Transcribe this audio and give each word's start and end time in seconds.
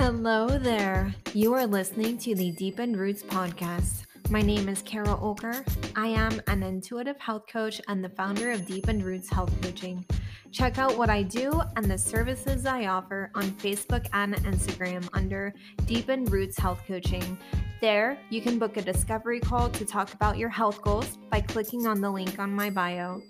Hello 0.00 0.46
there. 0.46 1.12
You 1.34 1.52
are 1.54 1.66
listening 1.66 2.18
to 2.18 2.36
the 2.36 2.52
Deepened 2.52 2.96
Roots 2.96 3.24
podcast. 3.24 4.04
My 4.30 4.40
name 4.40 4.68
is 4.68 4.80
Kara 4.80 5.16
Olker. 5.16 5.66
I 5.96 6.06
am 6.06 6.40
an 6.46 6.62
intuitive 6.62 7.18
health 7.18 7.46
coach 7.50 7.80
and 7.88 8.04
the 8.04 8.10
founder 8.10 8.52
of 8.52 8.64
Deepened 8.64 9.02
Roots 9.02 9.28
Health 9.28 9.52
Coaching. 9.60 10.06
Check 10.52 10.78
out 10.78 10.96
what 10.96 11.10
I 11.10 11.24
do 11.24 11.60
and 11.74 11.90
the 11.90 11.98
services 11.98 12.64
I 12.64 12.86
offer 12.86 13.32
on 13.34 13.50
Facebook 13.54 14.06
and 14.12 14.36
Instagram 14.36 15.08
under 15.14 15.52
Deepened 15.86 16.30
Roots 16.30 16.56
Health 16.56 16.84
Coaching. 16.86 17.36
There, 17.80 18.16
you 18.30 18.40
can 18.40 18.60
book 18.60 18.76
a 18.76 18.82
discovery 18.82 19.40
call 19.40 19.68
to 19.68 19.84
talk 19.84 20.14
about 20.14 20.38
your 20.38 20.48
health 20.48 20.80
goals 20.80 21.18
by 21.28 21.40
clicking 21.40 21.88
on 21.88 22.00
the 22.00 22.10
link 22.10 22.38
on 22.38 22.52
my 22.52 22.70
bio. 22.70 23.20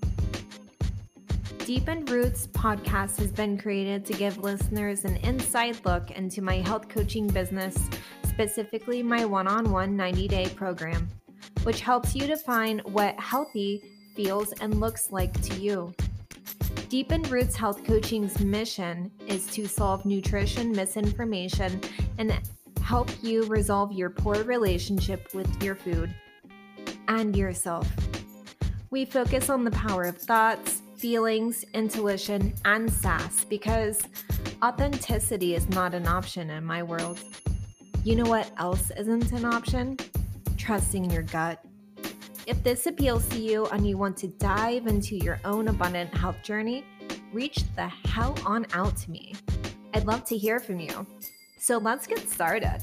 Deepened 1.66 2.09
Roots 2.11 2.47
podcast 2.47 3.19
has 3.19 3.33
been 3.33 3.59
created 3.59 4.05
to 4.05 4.12
give 4.12 4.38
listeners 4.38 5.05
an 5.05 5.16
inside 5.24 5.77
look 5.84 6.12
into 6.12 6.41
my 6.41 6.59
health 6.59 6.88
coaching 6.88 7.27
business, 7.27 7.77
specifically 8.23 9.02
my 9.02 9.24
one 9.24 9.48
on 9.48 9.73
one 9.73 9.97
90 9.97 10.29
day 10.29 10.48
program, 10.55 11.09
which 11.65 11.80
helps 11.80 12.15
you 12.15 12.24
define 12.24 12.79
what 12.84 13.19
healthy 13.19 13.83
feels 14.15 14.52
and 14.60 14.79
looks 14.79 15.10
like 15.10 15.33
to 15.43 15.57
you. 15.57 15.93
Deepened 16.88 17.33
Roots 17.33 17.57
Health 17.57 17.83
Coaching's 17.83 18.38
mission 18.38 19.10
is 19.27 19.48
to 19.48 19.66
solve 19.66 20.07
nutrition 20.07 20.71
misinformation 20.71 21.80
and 22.19 22.33
help 22.80 23.10
you 23.24 23.45
resolve 23.46 23.91
your 23.91 24.10
poor 24.10 24.45
relationship 24.45 25.35
with 25.35 25.60
your 25.60 25.74
food 25.74 26.15
and 27.09 27.35
yourself. 27.35 27.93
We 28.90 29.05
focus 29.05 29.51
on 29.51 29.65
the 29.65 29.73
power 29.73 30.05
of 30.05 30.16
thoughts 30.16 30.83
feelings, 30.97 31.65
intuition, 31.75 32.55
and 32.65 32.91
sass 32.91 33.45
because 33.45 34.01
authenticity 34.63 35.55
is 35.55 35.69
not 35.69 35.95
an 35.95 36.07
option 36.07 36.51
in 36.51 36.65
my 36.65 36.83
world. 36.83 37.21
You 38.05 38.16
know 38.16 38.29
what 38.29 38.51
else 38.59 38.91
isn't 38.97 39.33
an 39.33 39.45
option? 39.45 39.99
Trusting 40.57 41.11
your 41.11 41.23
gut. 41.23 41.65
If 42.47 42.63
this 42.63 42.87
appeals 42.87 43.29
to 43.30 43.39
you 43.39 43.67
and 43.67 43.87
you 43.87 43.99
want 43.99 44.17
to 44.19 44.29
dive 44.29 44.87
into 44.87 45.17
your 45.17 45.41
own 45.45 45.69
abundant 45.69 46.17
health 46.17 46.43
journey, 46.43 46.85
reach 47.33 47.65
the 47.74 47.89
hell 47.89 48.39
on 48.47 48.67
out 48.73 48.97
to 48.99 49.11
me. 49.11 49.35
I'd 49.95 50.07
love 50.07 50.24
to 50.27 50.37
hear 50.37 50.61
from 50.61 50.79
you. 50.79 51.07
So 51.59 51.79
let's 51.79 52.07
get 52.07 52.29
started. 52.29 52.79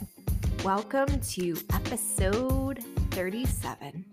Welcome 0.64 1.19
to 1.19 1.56
episode 1.72 2.84
37. 3.11 4.12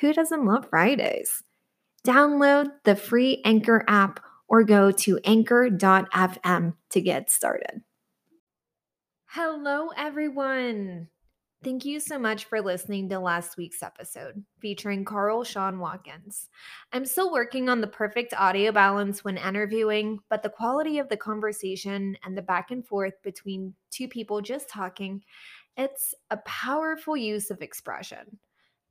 who 0.00 0.12
doesn't 0.12 0.46
love 0.46 0.68
Fridays? 0.70 1.42
Download 2.06 2.68
the 2.84 2.96
free 2.96 3.42
Anchor 3.44 3.84
app 3.86 4.20
or 4.48 4.64
go 4.64 4.90
to 4.90 5.20
anchor.fm 5.24 6.74
to 6.90 7.00
get 7.00 7.30
started. 7.30 7.82
Hello, 9.26 9.90
everyone. 9.96 11.08
Thank 11.62 11.84
you 11.84 12.00
so 12.00 12.18
much 12.18 12.46
for 12.46 12.62
listening 12.62 13.10
to 13.10 13.18
last 13.18 13.58
week's 13.58 13.82
episode 13.82 14.42
featuring 14.60 15.04
Carl 15.04 15.44
Sean 15.44 15.78
Watkins. 15.78 16.48
I'm 16.90 17.04
still 17.04 17.30
working 17.30 17.68
on 17.68 17.82
the 17.82 17.86
perfect 17.86 18.32
audio 18.32 18.72
balance 18.72 19.22
when 19.22 19.36
interviewing, 19.36 20.20
but 20.30 20.42
the 20.42 20.48
quality 20.48 20.98
of 20.98 21.10
the 21.10 21.18
conversation 21.18 22.16
and 22.24 22.36
the 22.36 22.42
back 22.42 22.70
and 22.70 22.84
forth 22.84 23.12
between 23.22 23.74
two 23.90 24.08
people 24.08 24.40
just 24.40 24.70
talking, 24.70 25.22
it's 25.76 26.14
a 26.30 26.38
powerful 26.38 27.16
use 27.16 27.50
of 27.50 27.60
expression 27.60 28.38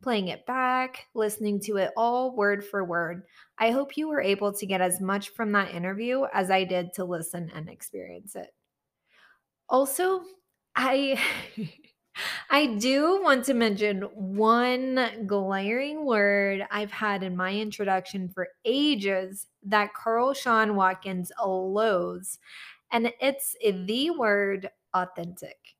playing 0.01 0.29
it 0.29 0.45
back, 0.45 1.07
listening 1.13 1.59
to 1.61 1.77
it 1.77 1.91
all 1.97 2.35
word 2.35 2.65
for 2.65 2.83
word. 2.83 3.23
I 3.57 3.71
hope 3.71 3.97
you 3.97 4.07
were 4.07 4.21
able 4.21 4.53
to 4.53 4.65
get 4.65 4.81
as 4.81 5.01
much 5.01 5.29
from 5.29 5.51
that 5.53 5.73
interview 5.73 6.23
as 6.33 6.49
I 6.49 6.63
did 6.63 6.93
to 6.93 7.05
listen 7.05 7.51
and 7.53 7.69
experience 7.69 8.35
it. 8.35 8.53
Also, 9.67 10.23
I 10.75 11.21
I 12.49 12.65
do 12.65 13.21
want 13.23 13.45
to 13.45 13.53
mention 13.53 14.01
one 14.13 15.25
glaring 15.25 16.05
word 16.05 16.65
I've 16.71 16.91
had 16.91 17.23
in 17.23 17.37
my 17.37 17.53
introduction 17.53 18.29
for 18.29 18.49
ages 18.65 19.47
that 19.63 19.93
Carl 19.93 20.33
Sean 20.33 20.75
Watkins 20.75 21.31
loathes, 21.41 22.39
and 22.91 23.13
it's 23.21 23.55
the 23.61 24.11
word 24.11 24.69
authentic. 24.93 25.75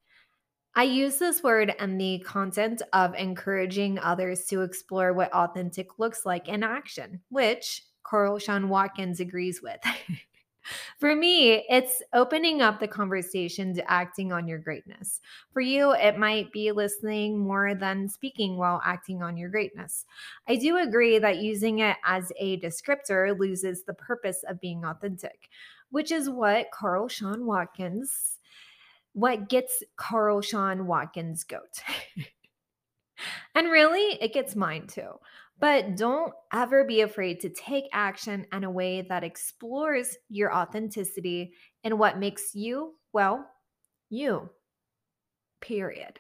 I 0.75 0.84
use 0.84 1.18
this 1.18 1.44
word 1.44 1.74
and 1.80 2.00
the 2.00 2.19
content 2.19 2.81
of 2.94 3.13
encouraging 3.16 4.00
others 4.00 4.46
to 4.46 4.62
explore 4.62 5.13
what 5.13 5.34
authentic 5.34 6.00
looks 6.00 6.25
like 6.25 6.47
in 6.47 6.63
action, 6.63 7.22
which 7.30 7.84
Carl 8.03 8.40
Sean 8.40 8.69
Watkins 8.69 9.19
agrees 9.19 9.62
with. 9.62 9.80
For 11.00 11.16
me, 11.16 11.66
it's 11.69 12.02
opening 12.13 12.62
up 12.62 12.80
the 12.80 12.88
conversation 12.88 13.74
to 13.74 13.91
acting 13.91 14.31
on 14.31 14.47
your 14.47 14.59
greatness. 14.59 15.19
For 15.52 15.62
you, 15.62 15.94
it 15.94 16.18
might 16.18 16.52
be 16.52 16.72
listening 16.72 17.40
more 17.40 17.74
than 17.74 18.07
speaking 18.07 18.57
while 18.57 18.81
acting 18.84 19.24
on 19.24 19.38
your 19.38 19.50
greatness. 19.50 20.06
I 20.47 20.57
do 20.57 20.78
agree 20.78 21.18
that 21.19 21.39
using 21.39 21.80
it 21.80 21.98
as 22.06 22.31
a 22.38 22.60
descriptor 22.60 23.38
loses 23.38 23.83
the 23.83 23.94
purpose 23.94 24.44
of 24.48 24.62
being 24.62 24.86
authentic, 24.86 25.50
which 25.89 26.12
is 26.12 26.30
what 26.30 26.72
Carl 26.72 27.07
Sean 27.07 27.45
Watkins 27.45 28.38
what 29.19 29.50
gets 29.50 29.83
Carl 29.98 30.42
Sean 30.42 30.88
Watkins' 30.88 31.44
goat. 31.44 31.81
and 33.56 33.69
really, 33.69 34.18
it 34.21 34.33
gets 34.33 34.56
mine 34.56 34.88
too. 34.88 35.12
But 35.60 35.98
don't 35.98 36.31
ever 36.54 36.86
be 36.86 37.01
afraid 37.01 37.42
to 37.42 37.50
take 37.50 37.83
action 37.92 38.45
in 38.54 38.63
a 38.63 38.71
way 38.71 39.01
that 39.01 39.25
explores 39.25 40.16
your 40.30 40.56
authenticity 40.56 41.54
and 41.83 42.00
what 42.00 42.18
makes 42.18 42.56
you, 42.56 42.95
well, 43.12 43.45
you. 44.10 44.50
Period. 45.60 46.19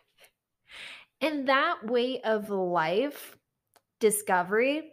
And 1.21 1.47
that 1.47 1.85
way 1.85 2.21
of 2.21 2.49
life, 2.49 3.37
discovery, 4.01 4.91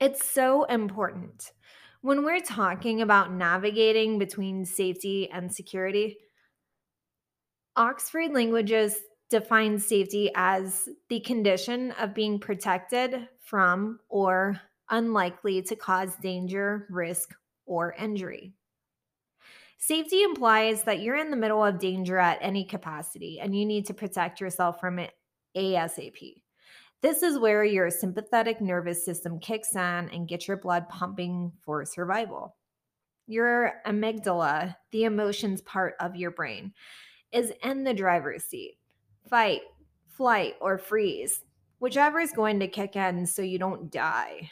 it's 0.00 0.26
so 0.26 0.64
important. 0.64 1.52
When 2.02 2.24
we're 2.24 2.40
talking 2.40 3.00
about 3.00 3.32
navigating 3.32 4.18
between 4.18 4.66
safety 4.66 5.30
and 5.30 5.50
security, 5.50 6.18
Oxford 7.76 8.32
Languages 8.32 8.96
defines 9.30 9.84
safety 9.84 10.30
as 10.36 10.88
the 11.08 11.18
condition 11.20 11.90
of 11.92 12.14
being 12.14 12.38
protected 12.38 13.28
from 13.40 13.98
or 14.08 14.60
unlikely 14.90 15.60
to 15.62 15.74
cause 15.74 16.14
danger, 16.22 16.86
risk, 16.88 17.34
or 17.66 17.94
injury. 17.94 18.52
Safety 19.78 20.22
implies 20.22 20.84
that 20.84 21.00
you're 21.00 21.16
in 21.16 21.30
the 21.30 21.36
middle 21.36 21.64
of 21.64 21.80
danger 21.80 22.16
at 22.16 22.38
any 22.40 22.64
capacity 22.64 23.40
and 23.40 23.58
you 23.58 23.66
need 23.66 23.86
to 23.86 23.94
protect 23.94 24.40
yourself 24.40 24.78
from 24.78 25.00
it 25.00 25.12
ASAP. 25.56 26.42
This 27.02 27.22
is 27.22 27.38
where 27.38 27.64
your 27.64 27.90
sympathetic 27.90 28.60
nervous 28.60 29.04
system 29.04 29.40
kicks 29.40 29.74
in 29.74 29.80
and 29.80 30.28
gets 30.28 30.46
your 30.46 30.56
blood 30.56 30.88
pumping 30.88 31.52
for 31.60 31.84
survival. 31.84 32.56
Your 33.26 33.74
amygdala, 33.84 34.76
the 34.92 35.04
emotions 35.04 35.60
part 35.60 35.94
of 36.00 36.16
your 36.16 36.30
brain, 36.30 36.72
is 37.34 37.52
in 37.62 37.84
the 37.84 37.92
driver's 37.92 38.44
seat. 38.44 38.78
Fight, 39.28 39.62
flight, 40.06 40.54
or 40.60 40.78
freeze, 40.78 41.42
whichever 41.80 42.20
is 42.20 42.32
going 42.32 42.60
to 42.60 42.68
kick 42.68 42.96
in 42.96 43.26
so 43.26 43.42
you 43.42 43.58
don't 43.58 43.90
die. 43.90 44.50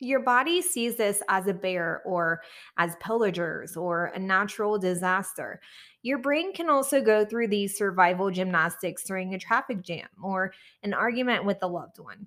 Your 0.00 0.20
body 0.20 0.60
sees 0.60 0.96
this 0.96 1.22
as 1.28 1.46
a 1.46 1.54
bear 1.54 2.02
or 2.04 2.42
as 2.76 2.96
pillagers 2.96 3.76
or 3.76 4.06
a 4.06 4.18
natural 4.18 4.78
disaster. 4.78 5.60
Your 6.02 6.18
brain 6.18 6.52
can 6.52 6.68
also 6.68 7.00
go 7.00 7.24
through 7.24 7.48
these 7.48 7.78
survival 7.78 8.30
gymnastics 8.30 9.04
during 9.04 9.34
a 9.34 9.38
traffic 9.38 9.82
jam 9.82 10.08
or 10.22 10.52
an 10.82 10.94
argument 10.94 11.44
with 11.44 11.58
a 11.62 11.66
loved 11.66 11.98
one. 11.98 12.26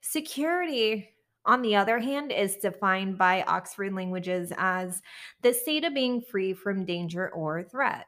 Security, 0.00 1.10
on 1.44 1.62
the 1.62 1.76
other 1.76 1.98
hand, 1.98 2.32
is 2.32 2.56
defined 2.56 3.16
by 3.16 3.42
Oxford 3.42 3.92
Languages 3.92 4.52
as 4.56 5.00
the 5.42 5.52
state 5.52 5.84
of 5.84 5.94
being 5.94 6.20
free 6.20 6.52
from 6.52 6.84
danger 6.84 7.28
or 7.30 7.62
threat. 7.62 8.06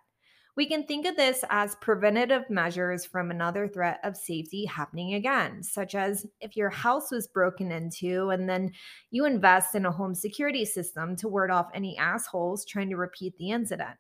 We 0.54 0.66
can 0.66 0.84
think 0.84 1.06
of 1.06 1.16
this 1.16 1.44
as 1.48 1.76
preventative 1.76 2.50
measures 2.50 3.06
from 3.06 3.30
another 3.30 3.66
threat 3.66 4.00
of 4.04 4.18
safety 4.18 4.66
happening 4.66 5.14
again, 5.14 5.62
such 5.62 5.94
as 5.94 6.26
if 6.40 6.58
your 6.58 6.68
house 6.68 7.10
was 7.10 7.26
broken 7.26 7.72
into 7.72 8.28
and 8.28 8.46
then 8.46 8.72
you 9.10 9.24
invest 9.24 9.74
in 9.74 9.86
a 9.86 9.90
home 9.90 10.14
security 10.14 10.66
system 10.66 11.16
to 11.16 11.28
ward 11.28 11.50
off 11.50 11.70
any 11.72 11.96
assholes 11.96 12.66
trying 12.66 12.90
to 12.90 12.96
repeat 12.96 13.34
the 13.38 13.50
incident. 13.50 13.96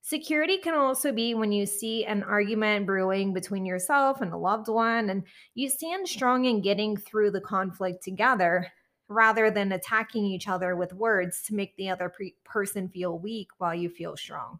Security 0.00 0.56
can 0.56 0.72
also 0.72 1.12
be 1.12 1.34
when 1.34 1.52
you 1.52 1.66
see 1.66 2.06
an 2.06 2.22
argument 2.22 2.86
brewing 2.86 3.34
between 3.34 3.66
yourself 3.66 4.22
and 4.22 4.32
a 4.32 4.38
loved 4.38 4.68
one, 4.68 5.10
and 5.10 5.24
you 5.54 5.68
stand 5.68 6.08
strong 6.08 6.46
in 6.46 6.62
getting 6.62 6.96
through 6.96 7.32
the 7.32 7.40
conflict 7.40 8.02
together 8.02 8.66
rather 9.08 9.50
than 9.50 9.72
attacking 9.72 10.24
each 10.24 10.48
other 10.48 10.74
with 10.74 10.94
words 10.94 11.42
to 11.42 11.54
make 11.54 11.76
the 11.76 11.90
other 11.90 12.08
pre- 12.08 12.34
person 12.44 12.88
feel 12.88 13.18
weak 13.18 13.48
while 13.58 13.74
you 13.74 13.90
feel 13.90 14.16
strong. 14.16 14.58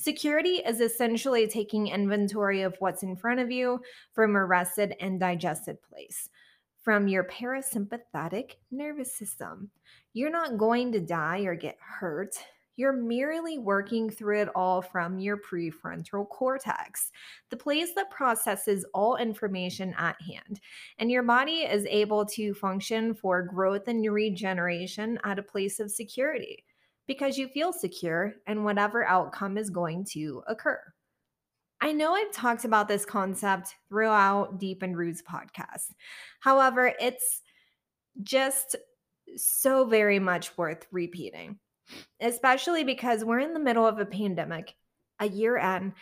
Security 0.00 0.62
is 0.64 0.80
essentially 0.80 1.48
taking 1.48 1.88
inventory 1.88 2.62
of 2.62 2.76
what's 2.78 3.02
in 3.02 3.16
front 3.16 3.40
of 3.40 3.50
you 3.50 3.80
from 4.12 4.36
a 4.36 4.44
rested 4.44 4.94
and 5.00 5.18
digested 5.18 5.76
place, 5.82 6.30
from 6.84 7.08
your 7.08 7.24
parasympathetic 7.24 8.52
nervous 8.70 9.12
system. 9.12 9.68
You're 10.12 10.30
not 10.30 10.56
going 10.56 10.92
to 10.92 11.00
die 11.00 11.40
or 11.40 11.56
get 11.56 11.76
hurt. 11.80 12.36
You're 12.76 12.92
merely 12.92 13.58
working 13.58 14.08
through 14.08 14.42
it 14.42 14.50
all 14.54 14.82
from 14.82 15.18
your 15.18 15.36
prefrontal 15.36 16.28
cortex, 16.28 17.10
the 17.50 17.56
place 17.56 17.92
that 17.96 18.08
processes 18.08 18.86
all 18.94 19.16
information 19.16 19.96
at 19.98 20.14
hand. 20.22 20.60
And 21.00 21.10
your 21.10 21.24
body 21.24 21.62
is 21.62 21.84
able 21.86 22.24
to 22.26 22.54
function 22.54 23.14
for 23.14 23.42
growth 23.42 23.88
and 23.88 24.08
regeneration 24.08 25.18
at 25.24 25.40
a 25.40 25.42
place 25.42 25.80
of 25.80 25.90
security 25.90 26.62
because 27.08 27.36
you 27.36 27.48
feel 27.48 27.72
secure 27.72 28.34
and 28.46 28.64
whatever 28.64 29.04
outcome 29.04 29.58
is 29.58 29.70
going 29.70 30.04
to 30.12 30.42
occur. 30.46 30.80
I 31.80 31.92
know 31.92 32.12
I've 32.12 32.32
talked 32.32 32.64
about 32.64 32.86
this 32.86 33.04
concept 33.04 33.74
throughout 33.88 34.60
Deepened 34.60 34.96
Roots 34.96 35.22
podcast. 35.22 35.90
However, 36.40 36.92
it's 37.00 37.40
just 38.22 38.76
so 39.36 39.84
very 39.84 40.18
much 40.18 40.56
worth 40.56 40.86
repeating, 40.92 41.58
especially 42.20 42.84
because 42.84 43.24
we're 43.24 43.40
in 43.40 43.54
the 43.54 43.60
middle 43.60 43.86
of 43.86 43.98
a 43.98 44.06
pandemic, 44.06 44.74
a 45.18 45.28
year 45.28 45.56
end, 45.56 45.94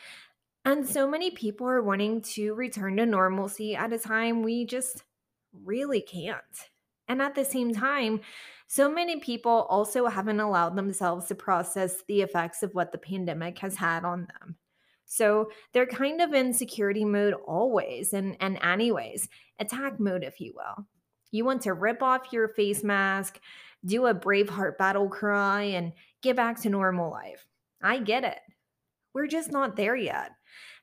and 0.64 0.84
so 0.84 1.08
many 1.08 1.30
people 1.30 1.68
are 1.68 1.82
wanting 1.82 2.22
to 2.22 2.52
return 2.54 2.96
to 2.96 3.06
normalcy 3.06 3.76
at 3.76 3.92
a 3.92 3.98
time 3.98 4.42
we 4.42 4.66
just 4.66 5.04
really 5.64 6.00
can't. 6.00 6.42
And 7.06 7.22
at 7.22 7.36
the 7.36 7.44
same 7.44 7.72
time, 7.72 8.20
so 8.66 8.90
many 8.90 9.20
people 9.20 9.66
also 9.68 10.06
haven't 10.06 10.40
allowed 10.40 10.76
themselves 10.76 11.26
to 11.26 11.34
process 11.34 12.02
the 12.08 12.22
effects 12.22 12.62
of 12.62 12.74
what 12.74 12.92
the 12.92 12.98
pandemic 12.98 13.58
has 13.60 13.76
had 13.76 14.04
on 14.04 14.26
them. 14.40 14.56
So 15.04 15.50
they're 15.72 15.86
kind 15.86 16.20
of 16.20 16.34
in 16.34 16.52
security 16.52 17.04
mode 17.04 17.34
always 17.46 18.12
and, 18.12 18.36
and 18.40 18.58
anyways, 18.62 19.28
attack 19.60 20.00
mode, 20.00 20.24
if 20.24 20.40
you 20.40 20.52
will. 20.56 20.84
You 21.30 21.44
want 21.44 21.62
to 21.62 21.74
rip 21.74 22.02
off 22.02 22.32
your 22.32 22.48
face 22.48 22.82
mask, 22.82 23.40
do 23.84 24.06
a 24.06 24.14
Braveheart 24.14 24.78
battle 24.78 25.08
cry, 25.08 25.62
and 25.62 25.92
get 26.22 26.34
back 26.34 26.60
to 26.62 26.68
normal 26.68 27.10
life. 27.10 27.46
I 27.82 27.98
get 28.00 28.24
it. 28.24 28.40
We're 29.14 29.28
just 29.28 29.52
not 29.52 29.76
there 29.76 29.96
yet. 29.96 30.32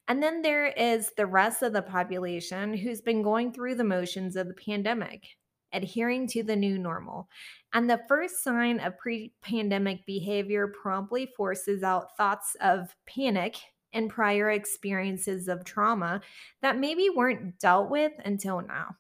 And 0.08 0.24
then 0.24 0.42
there 0.42 0.68
is 0.68 1.12
the 1.16 1.26
rest 1.26 1.62
of 1.62 1.74
the 1.74 1.82
population 1.82 2.74
who's 2.74 3.02
been 3.02 3.24
going 3.24 3.52
through 3.52 3.76
the 3.76 3.84
motions 3.84 4.36
of 4.36 4.48
the 4.48 4.54
pandemic 4.54 5.24
adhering 5.74 6.28
to 6.28 6.44
the 6.44 6.56
new 6.56 6.78
normal. 6.78 7.28
And 7.74 7.90
the 7.90 8.02
first 8.08 8.44
sign 8.44 8.80
of 8.80 8.98
pre 8.98 9.34
pandemic 9.42 10.06
behavior 10.06 10.68
promptly 10.68 11.26
forces 11.26 11.84
out 11.84 12.16
thoughts 12.16 12.56
of 12.62 12.96
panic 13.06 13.58
and 13.94 14.10
prior 14.10 14.50
experiences 14.50 15.48
of 15.48 15.64
trauma 15.64 16.22
that 16.62 16.78
maybe 16.78 17.10
weren't 17.10 17.60
dealt 17.60 17.90
with 17.90 18.12
until 18.26 18.62
now. 18.62 18.96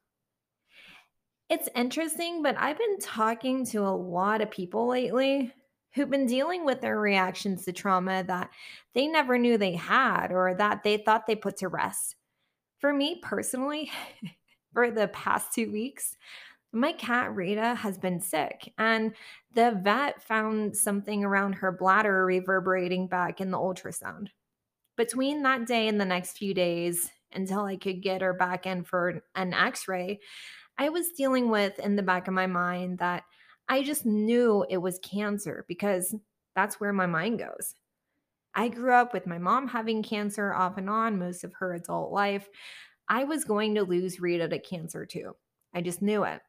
It's 1.49 1.69
interesting, 1.75 2.41
but 2.41 2.55
I've 2.57 2.77
been 2.77 2.99
talking 2.99 3.65
to 3.67 3.79
a 3.79 3.95
lot 3.95 4.41
of 4.41 4.49
people 4.49 4.87
lately 4.87 5.53
who've 5.93 6.09
been 6.09 6.25
dealing 6.25 6.65
with 6.65 6.81
their 6.81 6.99
reactions 6.99 7.65
to 7.65 7.71
trauma 7.71 8.23
that 8.23 8.49
they 8.95 9.07
never 9.07 9.37
knew 9.37 9.57
they 9.57 9.75
had 9.75 10.31
or 10.31 10.55
that 10.55 10.83
they 10.83 10.97
thought 10.97 11.27
they 11.27 11.35
put 11.35 11.57
to 11.57 11.67
rest. 11.67 12.15
For 12.79 12.93
me 12.93 13.19
personally, 13.21 13.91
for 14.73 14.89
the 14.89 15.07
past 15.09 15.53
two 15.53 15.71
weeks, 15.71 16.17
my 16.73 16.91
cat 16.91 17.33
Rita 17.35 17.75
has 17.75 17.97
been 17.99 18.19
sick, 18.19 18.73
and 18.77 19.13
the 19.53 19.79
vet 19.83 20.21
found 20.23 20.75
something 20.75 21.23
around 21.23 21.53
her 21.53 21.71
bladder 21.71 22.25
reverberating 22.25 23.07
back 23.07 23.39
in 23.39 23.51
the 23.51 23.59
ultrasound. 23.59 24.29
Between 24.97 25.43
that 25.43 25.67
day 25.67 25.87
and 25.87 26.01
the 26.01 26.05
next 26.05 26.37
few 26.37 26.53
days, 26.53 27.11
until 27.31 27.65
I 27.65 27.77
could 27.77 28.01
get 28.01 28.21
her 28.21 28.33
back 28.33 28.65
in 28.65 28.83
for 28.83 29.23
an 29.35 29.53
x 29.53 29.87
ray, 29.87 30.19
I 30.77 30.89
was 30.89 31.09
dealing 31.09 31.49
with 31.49 31.77
in 31.79 31.95
the 31.95 32.03
back 32.03 32.27
of 32.27 32.33
my 32.33 32.47
mind 32.47 32.97
that 32.99 33.23
I 33.69 33.83
just 33.83 34.05
knew 34.05 34.65
it 34.67 34.77
was 34.77 34.99
cancer 34.99 35.65
because 35.67 36.15
that's 36.55 36.79
where 36.79 36.93
my 36.93 37.05
mind 37.05 37.39
goes. 37.39 37.75
I 38.55 38.67
grew 38.67 38.93
up 38.93 39.13
with 39.13 39.27
my 39.27 39.37
mom 39.37 39.67
having 39.67 40.03
cancer 40.03 40.53
off 40.53 40.77
and 40.77 40.89
on 40.89 41.17
most 41.17 41.43
of 41.43 41.53
her 41.53 41.73
adult 41.73 42.11
life. 42.11 42.49
I 43.07 43.23
was 43.23 43.45
going 43.45 43.75
to 43.75 43.83
lose 43.83 44.19
Rita 44.19 44.47
to 44.47 44.59
cancer 44.59 45.05
too. 45.05 45.35
I 45.73 45.81
just 45.81 46.01
knew 46.01 46.23
it. 46.23 46.41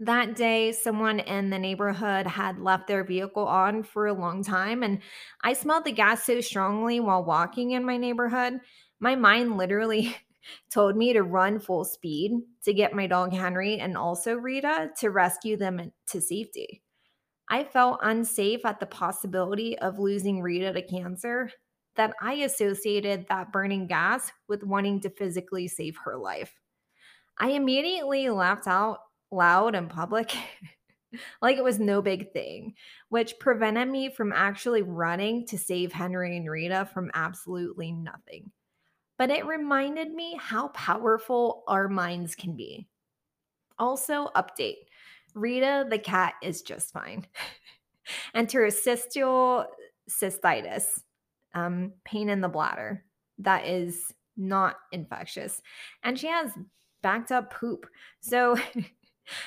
That 0.00 0.36
day, 0.36 0.70
someone 0.70 1.18
in 1.18 1.50
the 1.50 1.58
neighborhood 1.58 2.26
had 2.26 2.60
left 2.60 2.86
their 2.86 3.02
vehicle 3.02 3.46
on 3.46 3.82
for 3.82 4.06
a 4.06 4.12
long 4.12 4.44
time, 4.44 4.84
and 4.84 5.00
I 5.42 5.54
smelled 5.54 5.84
the 5.84 5.92
gas 5.92 6.22
so 6.22 6.40
strongly 6.40 7.00
while 7.00 7.24
walking 7.24 7.72
in 7.72 7.84
my 7.84 7.96
neighborhood. 7.96 8.60
My 9.00 9.16
mind 9.16 9.56
literally 9.56 10.16
told 10.70 10.96
me 10.96 11.12
to 11.14 11.24
run 11.24 11.58
full 11.58 11.84
speed 11.84 12.32
to 12.62 12.72
get 12.72 12.94
my 12.94 13.08
dog 13.08 13.32
Henry 13.32 13.78
and 13.80 13.96
also 13.96 14.34
Rita 14.34 14.92
to 14.98 15.10
rescue 15.10 15.56
them 15.56 15.92
to 16.06 16.20
safety. 16.20 16.80
I 17.48 17.64
felt 17.64 18.00
unsafe 18.02 18.64
at 18.64 18.80
the 18.80 18.86
possibility 18.86 19.78
of 19.78 19.98
losing 19.98 20.40
Rita 20.42 20.72
to 20.74 20.82
cancer 20.82 21.50
that 21.96 22.14
I 22.20 22.34
associated 22.34 23.26
that 23.28 23.52
burning 23.52 23.88
gas 23.88 24.30
with 24.48 24.62
wanting 24.62 25.00
to 25.00 25.10
physically 25.10 25.66
save 25.66 25.96
her 26.04 26.16
life. 26.16 26.54
I 27.38 27.50
immediately 27.50 28.28
laughed 28.30 28.66
out 28.66 28.98
loud 29.30 29.74
and 29.74 29.90
public 29.90 30.34
like 31.42 31.56
it 31.56 31.64
was 31.64 31.78
no 31.78 32.02
big 32.02 32.32
thing, 32.32 32.74
which 33.08 33.38
prevented 33.38 33.88
me 33.88 34.10
from 34.10 34.32
actually 34.32 34.82
running 34.82 35.46
to 35.46 35.58
save 35.58 35.92
Henry 35.92 36.36
and 36.36 36.50
Rita 36.50 36.88
from 36.92 37.10
absolutely 37.14 37.92
nothing. 37.92 38.50
But 39.16 39.30
it 39.30 39.46
reminded 39.46 40.12
me 40.12 40.38
how 40.40 40.68
powerful 40.68 41.64
our 41.66 41.88
minds 41.88 42.34
can 42.34 42.56
be. 42.56 42.86
Also, 43.78 44.30
update 44.36 44.76
Rita 45.34 45.86
the 45.88 45.98
cat 45.98 46.34
is 46.42 46.62
just 46.62 46.92
fine. 46.92 47.26
Interstitial 48.34 49.66
cystitis, 50.10 50.84
um, 51.54 51.92
pain 52.04 52.28
in 52.28 52.40
the 52.40 52.48
bladder, 52.48 53.04
that 53.38 53.66
is 53.66 54.12
not 54.36 54.76
infectious. 54.92 55.60
And 56.02 56.18
she 56.18 56.28
has 56.28 56.50
backed 57.02 57.32
up 57.32 57.52
poop. 57.52 57.86
So 58.20 58.56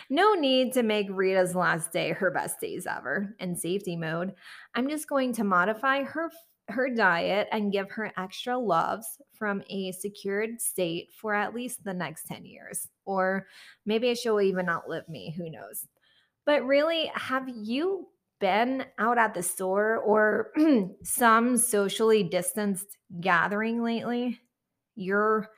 No 0.09 0.33
need 0.33 0.73
to 0.73 0.83
make 0.83 1.07
Rita's 1.09 1.55
last 1.55 1.91
day 1.91 2.11
her 2.11 2.31
best 2.31 2.59
days 2.59 2.85
ever 2.85 3.35
in 3.39 3.55
safety 3.55 3.95
mode. 3.95 4.33
I'm 4.75 4.89
just 4.89 5.07
going 5.07 5.33
to 5.33 5.43
modify 5.43 6.03
her 6.03 6.29
her 6.71 6.89
diet 6.89 7.47
and 7.51 7.71
give 7.71 7.89
her 7.91 8.11
extra 8.17 8.57
loves 8.57 9.05
from 9.33 9.61
a 9.69 9.91
secured 9.91 10.61
state 10.61 11.09
for 11.19 11.33
at 11.33 11.53
least 11.53 11.83
the 11.83 11.93
next 11.93 12.27
10 12.27 12.45
years. 12.45 12.87
Or 13.05 13.47
maybe 13.85 14.13
she'll 14.15 14.41
even 14.41 14.69
outlive 14.69 15.07
me, 15.09 15.33
who 15.35 15.49
knows. 15.49 15.87
But 16.45 16.65
really, 16.65 17.11
have 17.13 17.49
you 17.49 18.07
been 18.39 18.85
out 18.97 19.17
at 19.17 19.33
the 19.33 19.43
store 19.43 19.97
or 19.97 20.51
some 21.03 21.57
socially 21.57 22.23
distanced 22.23 22.97
gathering 23.19 23.83
lately? 23.83 24.39
You're 24.95 25.49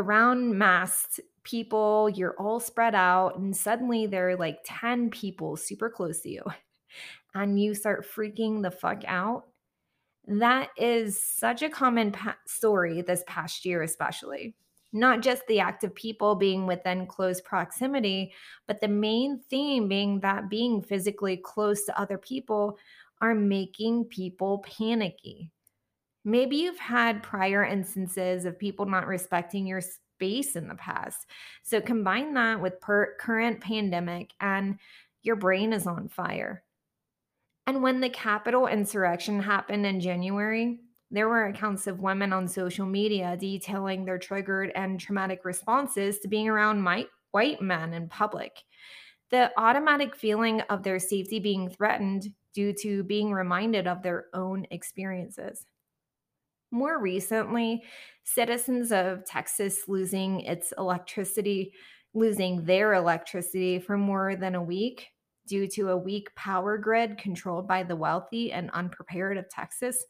around 0.00 0.56
masked 0.56 1.20
people, 1.44 2.08
you're 2.08 2.36
all 2.38 2.60
spread 2.60 2.94
out, 2.94 3.38
and 3.38 3.56
suddenly 3.56 4.06
there 4.06 4.30
are 4.30 4.36
like 4.36 4.60
10 4.64 5.10
people 5.10 5.56
super 5.56 5.88
close 5.90 6.20
to 6.20 6.30
you, 6.30 6.42
and 7.34 7.60
you 7.60 7.74
start 7.74 8.06
freaking 8.06 8.62
the 8.62 8.70
fuck 8.70 9.02
out. 9.06 9.44
That 10.26 10.70
is 10.76 11.22
such 11.22 11.62
a 11.62 11.70
common 11.70 12.12
pa- 12.12 12.36
story 12.46 13.02
this 13.02 13.24
past 13.26 13.64
year, 13.64 13.82
especially. 13.82 14.54
Not 14.92 15.22
just 15.22 15.46
the 15.46 15.60
act 15.60 15.84
of 15.84 15.94
people 15.94 16.34
being 16.34 16.66
within 16.66 17.06
close 17.06 17.40
proximity, 17.40 18.32
but 18.66 18.80
the 18.80 18.88
main 18.88 19.40
theme 19.48 19.86
being 19.86 20.20
that 20.20 20.50
being 20.50 20.82
physically 20.82 21.36
close 21.36 21.84
to 21.84 22.00
other 22.00 22.18
people 22.18 22.76
are 23.20 23.34
making 23.34 24.06
people 24.06 24.64
panicky. 24.66 25.50
Maybe 26.24 26.56
you've 26.56 26.78
had 26.78 27.22
prior 27.22 27.64
instances 27.64 28.44
of 28.44 28.58
people 28.58 28.86
not 28.86 29.06
respecting 29.06 29.66
your 29.66 29.80
space 29.80 30.54
in 30.54 30.68
the 30.68 30.74
past. 30.74 31.26
So 31.62 31.80
combine 31.80 32.34
that 32.34 32.60
with 32.60 32.80
per- 32.80 33.16
current 33.18 33.60
pandemic 33.60 34.32
and 34.40 34.78
your 35.22 35.36
brain 35.36 35.72
is 35.72 35.86
on 35.86 36.08
fire. 36.08 36.62
And 37.66 37.82
when 37.82 38.00
the 38.00 38.10
Capitol 38.10 38.66
insurrection 38.66 39.40
happened 39.40 39.86
in 39.86 40.00
January, 40.00 40.80
there 41.10 41.28
were 41.28 41.46
accounts 41.46 41.86
of 41.86 42.00
women 42.00 42.32
on 42.32 42.46
social 42.46 42.86
media 42.86 43.36
detailing 43.38 44.04
their 44.04 44.18
triggered 44.18 44.72
and 44.74 45.00
traumatic 45.00 45.44
responses 45.44 46.18
to 46.20 46.28
being 46.28 46.48
around 46.48 46.80
my, 46.80 47.06
white 47.32 47.60
men 47.60 47.92
in 47.94 48.08
public. 48.08 48.62
The 49.30 49.50
automatic 49.56 50.16
feeling 50.16 50.60
of 50.62 50.82
their 50.82 50.98
safety 50.98 51.38
being 51.38 51.68
threatened 51.68 52.32
due 52.54 52.72
to 52.74 53.04
being 53.04 53.32
reminded 53.32 53.86
of 53.86 54.02
their 54.02 54.26
own 54.34 54.66
experiences. 54.70 55.66
More 56.70 57.00
recently, 57.00 57.82
citizens 58.24 58.92
of 58.92 59.24
Texas 59.24 59.88
losing 59.88 60.40
its 60.40 60.72
electricity, 60.78 61.72
losing 62.14 62.64
their 62.64 62.94
electricity 62.94 63.80
for 63.80 63.96
more 63.96 64.36
than 64.36 64.54
a 64.54 64.62
week 64.62 65.08
due 65.46 65.66
to 65.66 65.88
a 65.88 65.96
weak 65.96 66.32
power 66.36 66.78
grid 66.78 67.18
controlled 67.18 67.66
by 67.66 67.82
the 67.82 67.96
wealthy 67.96 68.52
and 68.52 68.70
unprepared 68.70 69.36
of 69.36 69.48
Texas, 69.48 70.04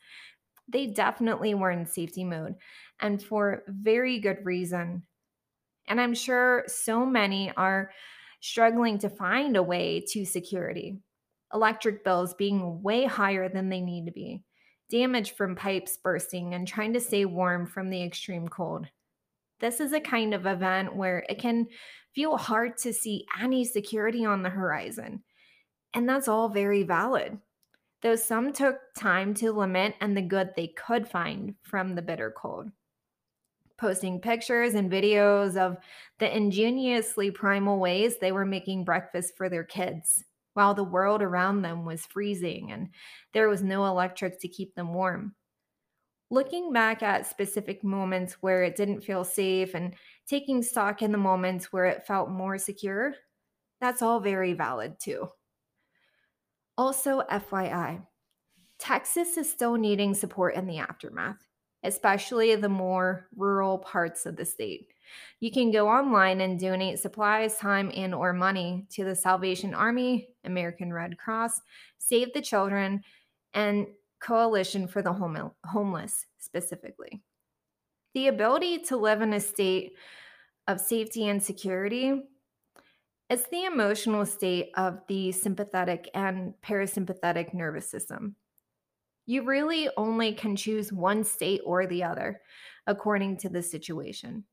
they 0.68 0.86
definitely 0.86 1.54
were 1.54 1.70
in 1.70 1.86
safety 1.86 2.24
mode 2.24 2.54
and 3.00 3.22
for 3.22 3.64
very 3.66 4.18
good 4.20 4.44
reason. 4.44 5.02
And 5.88 5.98
I'm 5.98 6.14
sure 6.14 6.64
so 6.66 7.06
many 7.06 7.52
are 7.56 7.90
struggling 8.40 8.98
to 8.98 9.08
find 9.08 9.56
a 9.56 9.62
way 9.62 10.04
to 10.10 10.26
security. 10.26 10.98
Electric 11.54 12.04
bills 12.04 12.34
being 12.34 12.82
way 12.82 13.06
higher 13.06 13.48
than 13.48 13.70
they 13.70 13.80
need 13.80 14.06
to 14.06 14.12
be 14.12 14.42
damage 14.90 15.32
from 15.32 15.56
pipes 15.56 15.96
bursting, 15.96 16.54
and 16.54 16.66
trying 16.66 16.92
to 16.92 17.00
stay 17.00 17.24
warm 17.24 17.66
from 17.66 17.88
the 17.88 18.02
extreme 18.02 18.48
cold. 18.48 18.86
This 19.60 19.80
is 19.80 19.92
a 19.92 20.00
kind 20.00 20.34
of 20.34 20.46
event 20.46 20.96
where 20.96 21.24
it 21.28 21.38
can 21.38 21.68
feel 22.14 22.36
hard 22.36 22.76
to 22.78 22.92
see 22.92 23.26
any 23.40 23.64
security 23.64 24.24
on 24.24 24.42
the 24.42 24.50
horizon. 24.50 25.22
And 25.94 26.08
that's 26.08 26.28
all 26.28 26.48
very 26.48 26.82
valid. 26.82 27.38
Though 28.02 28.16
some 28.16 28.52
took 28.52 28.76
time 28.98 29.34
to 29.34 29.52
lament 29.52 29.94
and 30.00 30.16
the 30.16 30.22
good 30.22 30.50
they 30.56 30.68
could 30.68 31.06
find 31.06 31.54
from 31.62 31.94
the 31.94 32.02
bitter 32.02 32.32
cold. 32.36 32.70
Posting 33.76 34.20
pictures 34.20 34.74
and 34.74 34.90
videos 34.90 35.56
of 35.56 35.76
the 36.18 36.34
ingeniously 36.34 37.30
primal 37.30 37.78
ways 37.78 38.18
they 38.18 38.32
were 38.32 38.46
making 38.46 38.84
breakfast 38.84 39.34
for 39.36 39.48
their 39.48 39.64
kids 39.64 40.24
while 40.54 40.74
the 40.74 40.84
world 40.84 41.22
around 41.22 41.62
them 41.62 41.84
was 41.84 42.06
freezing 42.06 42.72
and 42.72 42.90
there 43.32 43.48
was 43.48 43.62
no 43.62 43.86
electric 43.86 44.40
to 44.40 44.48
keep 44.48 44.74
them 44.74 44.92
warm. 44.94 45.34
Looking 46.30 46.72
back 46.72 47.02
at 47.02 47.26
specific 47.26 47.82
moments 47.82 48.34
where 48.34 48.62
it 48.62 48.76
didn't 48.76 49.02
feel 49.02 49.24
safe 49.24 49.74
and 49.74 49.94
taking 50.26 50.62
stock 50.62 51.02
in 51.02 51.12
the 51.12 51.18
moments 51.18 51.72
where 51.72 51.86
it 51.86 52.06
felt 52.06 52.30
more 52.30 52.56
secure, 52.56 53.14
that's 53.80 54.02
all 54.02 54.20
very 54.20 54.52
valid 54.52 55.00
too. 55.00 55.28
Also, 56.78 57.20
FYI, 57.22 58.06
Texas 58.78 59.36
is 59.36 59.50
still 59.50 59.74
needing 59.76 60.14
support 60.14 60.54
in 60.54 60.66
the 60.66 60.78
aftermath, 60.78 61.46
especially 61.82 62.54
the 62.56 62.68
more 62.68 63.28
rural 63.36 63.78
parts 63.78 64.26
of 64.26 64.36
the 64.36 64.44
state. 64.44 64.88
You 65.40 65.50
can 65.50 65.70
go 65.70 65.88
online 65.88 66.40
and 66.40 66.58
donate 66.58 66.98
supplies, 66.98 67.56
time, 67.58 67.90
and 67.94 68.14
or 68.14 68.32
money 68.32 68.86
to 68.90 69.04
the 69.04 69.14
Salvation 69.14 69.74
Army, 69.74 70.28
American 70.44 70.92
Red 70.92 71.18
Cross, 71.18 71.60
Save 71.98 72.32
the 72.32 72.42
Children, 72.42 73.02
and 73.54 73.86
Coalition 74.20 74.86
for 74.86 75.02
the 75.02 75.12
Home- 75.12 75.52
Homeless 75.64 76.26
specifically. 76.38 77.22
The 78.14 78.28
ability 78.28 78.80
to 78.84 78.96
live 78.96 79.22
in 79.22 79.32
a 79.32 79.40
state 79.40 79.92
of 80.68 80.80
safety 80.80 81.28
and 81.28 81.42
security 81.42 82.22
is 83.28 83.44
the 83.44 83.64
emotional 83.64 84.26
state 84.26 84.70
of 84.76 85.00
the 85.08 85.32
sympathetic 85.32 86.10
and 86.14 86.54
parasympathetic 86.62 87.54
nervous 87.54 87.88
system. 87.88 88.34
You 89.26 89.44
really 89.44 89.88
only 89.96 90.34
can 90.34 90.56
choose 90.56 90.92
one 90.92 91.24
state 91.24 91.60
or 91.64 91.86
the 91.86 92.04
other 92.04 92.42
according 92.86 93.38
to 93.38 93.48
the 93.48 93.62
situation 93.62 94.44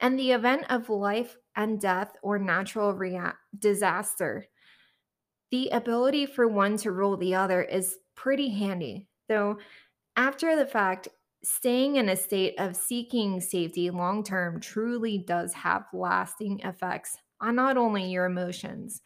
and 0.00 0.18
the 0.18 0.32
event 0.32 0.64
of 0.70 0.88
life 0.88 1.36
and 1.56 1.80
death 1.80 2.12
or 2.22 2.38
natural 2.38 2.94
rea- 2.94 3.32
disaster. 3.58 4.46
The 5.50 5.68
ability 5.70 6.26
for 6.26 6.46
one 6.46 6.76
to 6.78 6.92
rule 6.92 7.16
the 7.16 7.34
other 7.34 7.62
is 7.62 7.98
pretty 8.14 8.50
handy, 8.50 9.08
though, 9.28 9.58
after 10.16 10.56
the 10.56 10.66
fact, 10.66 11.08
staying 11.44 11.96
in 11.96 12.08
a 12.08 12.16
state 12.16 12.54
of 12.58 12.76
seeking 12.76 13.40
safety 13.40 13.90
long 13.90 14.24
term 14.24 14.60
truly 14.60 15.18
does 15.18 15.54
have 15.54 15.86
lasting 15.92 16.60
effects 16.60 17.18
on 17.40 17.56
not 17.56 17.76
only 17.76 18.10
your 18.10 18.26
emotions, 18.26 19.02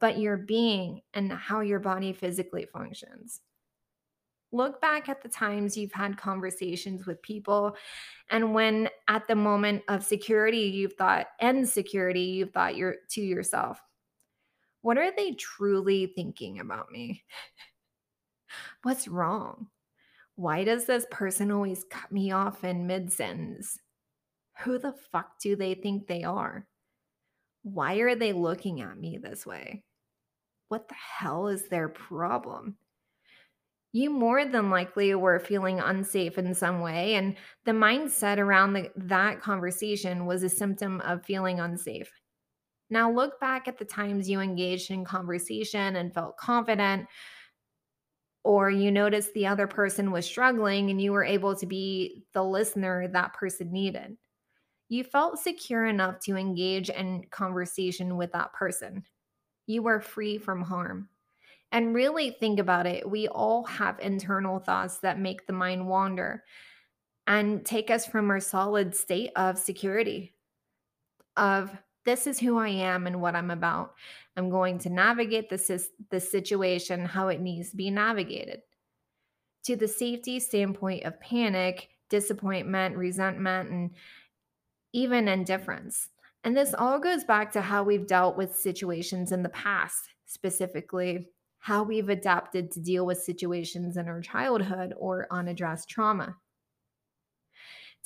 but 0.00 0.18
your 0.18 0.36
being 0.36 1.02
and 1.14 1.32
how 1.32 1.60
your 1.60 1.80
body 1.80 2.12
physically 2.12 2.66
functions. 2.72 3.42
Look 4.52 4.80
back 4.80 5.08
at 5.08 5.22
the 5.22 5.28
times 5.28 5.76
you've 5.76 5.92
had 5.92 6.16
conversations 6.16 7.04
with 7.06 7.20
people, 7.22 7.76
and 8.30 8.54
when 8.54 8.88
at 9.08 9.26
the 9.26 9.34
moment 9.34 9.82
of 9.88 10.04
security, 10.04 10.58
you've 10.58 10.94
thought, 10.94 11.26
and 11.40 11.68
security, 11.68 12.22
you've 12.22 12.52
thought 12.52 12.76
you're 12.76 12.96
to 13.10 13.20
yourself, 13.20 13.80
what 14.82 14.98
are 14.98 15.10
they 15.16 15.32
truly 15.32 16.06
thinking 16.06 16.60
about 16.60 16.90
me? 16.92 17.24
What's 18.82 19.08
wrong? 19.08 19.66
Why 20.36 20.64
does 20.64 20.84
this 20.84 21.06
person 21.10 21.50
always 21.50 21.84
cut 21.90 22.12
me 22.12 22.30
off 22.30 22.62
in 22.62 22.86
mid 22.86 23.12
sentence? 23.12 23.78
Who 24.60 24.78
the 24.78 24.94
fuck 25.10 25.38
do 25.40 25.56
they 25.56 25.74
think 25.74 26.06
they 26.06 26.22
are? 26.22 26.66
Why 27.62 27.96
are 27.96 28.14
they 28.14 28.32
looking 28.32 28.80
at 28.80 28.96
me 28.96 29.18
this 29.18 29.44
way? 29.44 29.82
What 30.68 30.88
the 30.88 30.94
hell 30.94 31.48
is 31.48 31.68
their 31.68 31.88
problem? 31.88 32.76
You 33.96 34.10
more 34.10 34.44
than 34.44 34.68
likely 34.68 35.14
were 35.14 35.40
feeling 35.40 35.80
unsafe 35.80 36.36
in 36.36 36.52
some 36.54 36.80
way. 36.80 37.14
And 37.14 37.34
the 37.64 37.72
mindset 37.72 38.36
around 38.36 38.74
the, 38.74 38.90
that 38.96 39.40
conversation 39.40 40.26
was 40.26 40.42
a 40.42 40.50
symptom 40.50 41.00
of 41.00 41.24
feeling 41.24 41.60
unsafe. 41.60 42.12
Now, 42.90 43.10
look 43.10 43.40
back 43.40 43.66
at 43.68 43.78
the 43.78 43.86
times 43.86 44.28
you 44.28 44.40
engaged 44.40 44.90
in 44.90 45.04
conversation 45.04 45.96
and 45.96 46.12
felt 46.12 46.36
confident, 46.36 47.06
or 48.44 48.70
you 48.70 48.92
noticed 48.92 49.32
the 49.32 49.46
other 49.46 49.66
person 49.66 50.12
was 50.12 50.26
struggling 50.26 50.90
and 50.90 51.00
you 51.00 51.12
were 51.12 51.24
able 51.24 51.56
to 51.56 51.66
be 51.66 52.22
the 52.34 52.44
listener 52.44 53.08
that 53.08 53.32
person 53.32 53.72
needed. 53.72 54.16
You 54.88 55.04
felt 55.04 55.38
secure 55.38 55.86
enough 55.86 56.20
to 56.24 56.36
engage 56.36 56.90
in 56.90 57.24
conversation 57.30 58.18
with 58.18 58.30
that 58.32 58.52
person. 58.52 59.04
You 59.66 59.82
were 59.82 60.00
free 60.00 60.36
from 60.36 60.60
harm. 60.60 61.08
And 61.72 61.94
really 61.94 62.30
think 62.30 62.58
about 62.58 62.86
it. 62.86 63.08
We 63.08 63.28
all 63.28 63.64
have 63.64 63.98
internal 64.00 64.58
thoughts 64.58 64.98
that 64.98 65.18
make 65.18 65.46
the 65.46 65.52
mind 65.52 65.88
wander 65.88 66.44
and 67.26 67.66
take 67.66 67.90
us 67.90 68.06
from 68.06 68.30
our 68.30 68.40
solid 68.40 68.94
state 68.94 69.30
of 69.36 69.58
security 69.58 70.32
of 71.36 71.76
this 72.04 72.26
is 72.26 72.38
who 72.38 72.58
I 72.58 72.68
am 72.68 73.06
and 73.06 73.20
what 73.20 73.34
I'm 73.34 73.50
about. 73.50 73.94
I'm 74.36 74.48
going 74.48 74.78
to 74.80 74.90
navigate 74.90 75.50
this 75.50 75.90
the 76.10 76.20
situation 76.20 77.04
how 77.04 77.28
it 77.28 77.40
needs 77.40 77.70
to 77.70 77.76
be 77.76 77.90
navigated. 77.90 78.62
To 79.64 79.76
the 79.76 79.88
safety 79.88 80.38
standpoint 80.38 81.04
of 81.04 81.20
panic, 81.20 81.88
disappointment, 82.08 82.96
resentment, 82.96 83.70
and 83.70 83.90
even 84.92 85.26
indifference. 85.26 86.08
And 86.44 86.56
this 86.56 86.74
all 86.74 87.00
goes 87.00 87.24
back 87.24 87.50
to 87.52 87.60
how 87.60 87.82
we've 87.82 88.06
dealt 88.06 88.36
with 88.36 88.54
situations 88.54 89.32
in 89.32 89.42
the 89.42 89.48
past, 89.48 90.08
specifically 90.26 91.28
how 91.58 91.82
we've 91.82 92.08
adapted 92.08 92.70
to 92.72 92.80
deal 92.80 93.06
with 93.06 93.18
situations 93.18 93.96
in 93.96 94.08
our 94.08 94.20
childhood 94.20 94.94
or 94.96 95.26
unaddressed 95.30 95.88
trauma. 95.88 96.36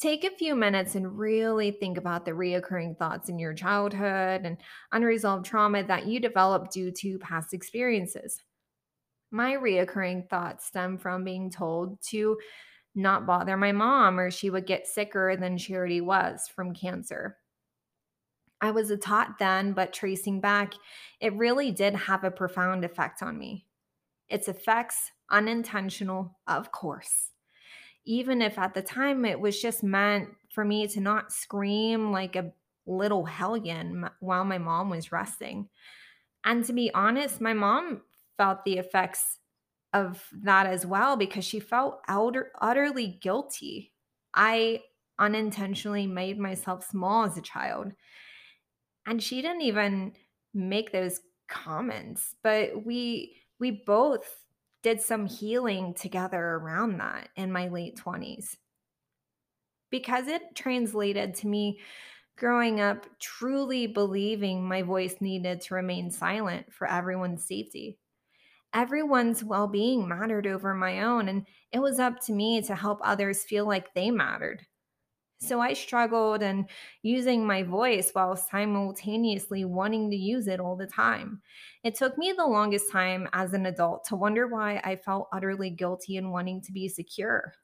Take 0.00 0.24
a 0.24 0.30
few 0.30 0.56
minutes 0.56 0.94
and 0.94 1.18
really 1.18 1.72
think 1.72 1.98
about 1.98 2.24
the 2.24 2.30
reoccurring 2.30 2.96
thoughts 2.96 3.28
in 3.28 3.38
your 3.38 3.52
childhood 3.52 4.46
and 4.46 4.56
unresolved 4.92 5.44
trauma 5.44 5.84
that 5.84 6.06
you 6.06 6.20
developed 6.20 6.72
due 6.72 6.90
to 6.90 7.18
past 7.18 7.52
experiences. 7.52 8.40
My 9.30 9.52
reoccurring 9.52 10.30
thoughts 10.30 10.66
stem 10.66 10.96
from 10.96 11.22
being 11.22 11.50
told 11.50 12.00
to 12.08 12.38
not 12.94 13.26
bother 13.26 13.58
my 13.58 13.72
mom 13.72 14.18
or 14.18 14.30
she 14.30 14.48
would 14.48 14.66
get 14.66 14.86
sicker 14.86 15.36
than 15.36 15.58
she 15.58 15.74
already 15.74 16.00
was 16.00 16.48
from 16.48 16.74
cancer. 16.74 17.36
I 18.60 18.70
was 18.70 18.90
a 18.90 18.96
tot 18.96 19.38
then, 19.38 19.72
but 19.72 19.92
tracing 19.92 20.40
back, 20.40 20.74
it 21.20 21.34
really 21.34 21.70
did 21.72 21.94
have 21.94 22.24
a 22.24 22.30
profound 22.30 22.84
effect 22.84 23.22
on 23.22 23.38
me. 23.38 23.66
Its 24.28 24.48
effects, 24.48 25.12
unintentional, 25.30 26.38
of 26.46 26.72
course. 26.72 27.32
Even 28.04 28.42
if 28.42 28.58
at 28.58 28.74
the 28.74 28.82
time 28.82 29.24
it 29.24 29.40
was 29.40 29.60
just 29.60 29.82
meant 29.82 30.30
for 30.52 30.64
me 30.64 30.86
to 30.88 31.00
not 31.00 31.32
scream 31.32 32.12
like 32.12 32.36
a 32.36 32.52
little 32.86 33.24
hellion 33.26 34.08
while 34.20 34.44
my 34.44 34.58
mom 34.58 34.90
was 34.90 35.12
resting. 35.12 35.68
And 36.44 36.64
to 36.64 36.72
be 36.72 36.92
honest, 36.94 37.40
my 37.40 37.52
mom 37.52 38.02
felt 38.36 38.64
the 38.64 38.78
effects 38.78 39.38
of 39.92 40.28
that 40.42 40.66
as 40.66 40.86
well 40.86 41.16
because 41.16 41.44
she 41.44 41.60
felt 41.60 42.00
outer, 42.08 42.52
utterly 42.60 43.18
guilty. 43.20 43.92
I 44.34 44.82
unintentionally 45.18 46.06
made 46.06 46.38
myself 46.38 46.84
small 46.84 47.24
as 47.24 47.36
a 47.36 47.42
child. 47.42 47.92
And 49.06 49.22
she 49.22 49.42
didn't 49.42 49.62
even 49.62 50.14
make 50.54 50.92
those 50.92 51.20
comments, 51.48 52.34
but 52.42 52.84
we 52.84 53.36
we 53.58 53.70
both 53.70 54.44
did 54.82 55.00
some 55.02 55.26
healing 55.26 55.94
together 55.94 56.40
around 56.42 56.98
that 56.98 57.28
in 57.36 57.52
my 57.52 57.68
late 57.68 57.96
20s. 57.96 58.56
Because 59.90 60.28
it 60.28 60.54
translated 60.54 61.34
to 61.36 61.46
me 61.48 61.80
growing 62.36 62.80
up 62.80 63.06
truly 63.20 63.86
believing 63.86 64.66
my 64.66 64.82
voice 64.82 65.16
needed 65.20 65.60
to 65.62 65.74
remain 65.74 66.10
silent 66.10 66.72
for 66.72 66.88
everyone's 66.88 67.44
safety 67.46 67.98
everyone's 68.74 69.44
well 69.44 69.68
being 69.68 70.08
mattered 70.08 70.46
over 70.46 70.74
my 70.74 71.02
own, 71.02 71.28
and 71.28 71.46
it 71.72 71.80
was 71.80 71.98
up 72.00 72.20
to 72.20 72.32
me 72.32 72.62
to 72.62 72.74
help 72.76 73.00
others 73.02 73.44
feel 73.44 73.66
like 73.66 73.94
they 73.94 74.10
mattered. 74.10 74.66
So 75.42 75.58
I 75.60 75.72
struggled 75.72 76.42
and 76.42 76.68
using 77.02 77.46
my 77.46 77.62
voice 77.62 78.10
while 78.12 78.36
simultaneously 78.36 79.64
wanting 79.64 80.10
to 80.10 80.16
use 80.16 80.46
it 80.46 80.60
all 80.60 80.76
the 80.76 80.86
time. 80.86 81.40
It 81.82 81.94
took 81.94 82.18
me 82.18 82.32
the 82.32 82.46
longest 82.46 82.92
time 82.92 83.26
as 83.32 83.54
an 83.54 83.64
adult 83.64 84.04
to 84.06 84.16
wonder 84.16 84.46
why 84.46 84.80
I 84.84 84.96
felt 84.96 85.28
utterly 85.32 85.70
guilty 85.70 86.18
and 86.18 86.30
wanting 86.30 86.60
to 86.62 86.72
be 86.72 86.88
secure 86.88 87.54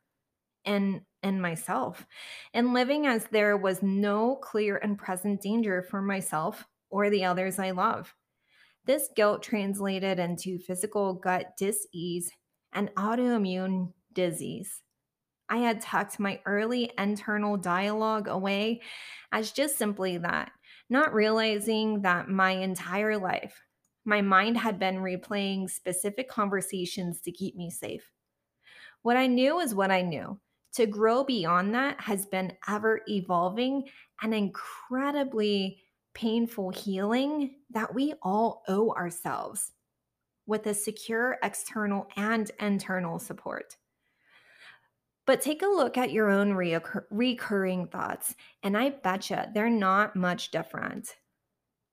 and 0.64 1.02
and 1.22 1.40
myself 1.42 2.06
and 2.54 2.74
living 2.74 3.06
as 3.06 3.26
there 3.26 3.56
was 3.56 3.82
no 3.82 4.36
clear 4.36 4.76
and 4.78 4.98
present 4.98 5.42
danger 5.42 5.82
for 5.82 6.02
myself 6.02 6.66
or 6.90 7.10
the 7.10 7.24
others 7.24 7.58
I 7.58 7.72
love. 7.72 8.14
This 8.86 9.10
guilt 9.16 9.42
translated 9.42 10.18
into 10.18 10.58
physical 10.58 11.14
gut 11.14 11.56
dis-ease 11.58 12.32
and 12.72 12.90
autoimmune 12.96 13.92
disease. 14.12 14.82
I 15.48 15.58
had 15.58 15.80
tucked 15.80 16.18
my 16.18 16.40
early 16.44 16.90
internal 16.98 17.56
dialogue 17.56 18.28
away 18.28 18.82
as 19.32 19.52
just 19.52 19.78
simply 19.78 20.18
that, 20.18 20.52
not 20.88 21.14
realizing 21.14 22.02
that 22.02 22.28
my 22.28 22.50
entire 22.50 23.16
life, 23.16 23.62
my 24.04 24.22
mind 24.22 24.56
had 24.56 24.78
been 24.78 24.96
replaying 24.96 25.70
specific 25.70 26.28
conversations 26.28 27.20
to 27.22 27.32
keep 27.32 27.56
me 27.56 27.70
safe. 27.70 28.10
What 29.02 29.16
I 29.16 29.26
knew 29.26 29.60
is 29.60 29.74
what 29.74 29.90
I 29.90 30.02
knew. 30.02 30.40
To 30.74 30.86
grow 30.86 31.24
beyond 31.24 31.74
that 31.74 32.00
has 32.00 32.26
been 32.26 32.52
ever 32.68 33.00
evolving 33.08 33.84
and 34.22 34.34
incredibly 34.34 35.82
painful 36.12 36.70
healing 36.70 37.56
that 37.70 37.94
we 37.94 38.14
all 38.22 38.62
owe 38.68 38.90
ourselves 38.92 39.72
with 40.46 40.66
a 40.66 40.74
secure 40.74 41.38
external 41.42 42.06
and 42.16 42.50
internal 42.60 43.18
support. 43.18 43.76
But 45.26 45.40
take 45.40 45.62
a 45.62 45.66
look 45.66 45.98
at 45.98 46.12
your 46.12 46.30
own 46.30 46.52
reoccur- 46.52 47.04
recurring 47.10 47.88
thoughts, 47.88 48.34
and 48.62 48.76
I 48.76 48.90
betcha 48.90 49.50
they're 49.52 49.68
not 49.68 50.16
much 50.16 50.50
different. 50.50 51.16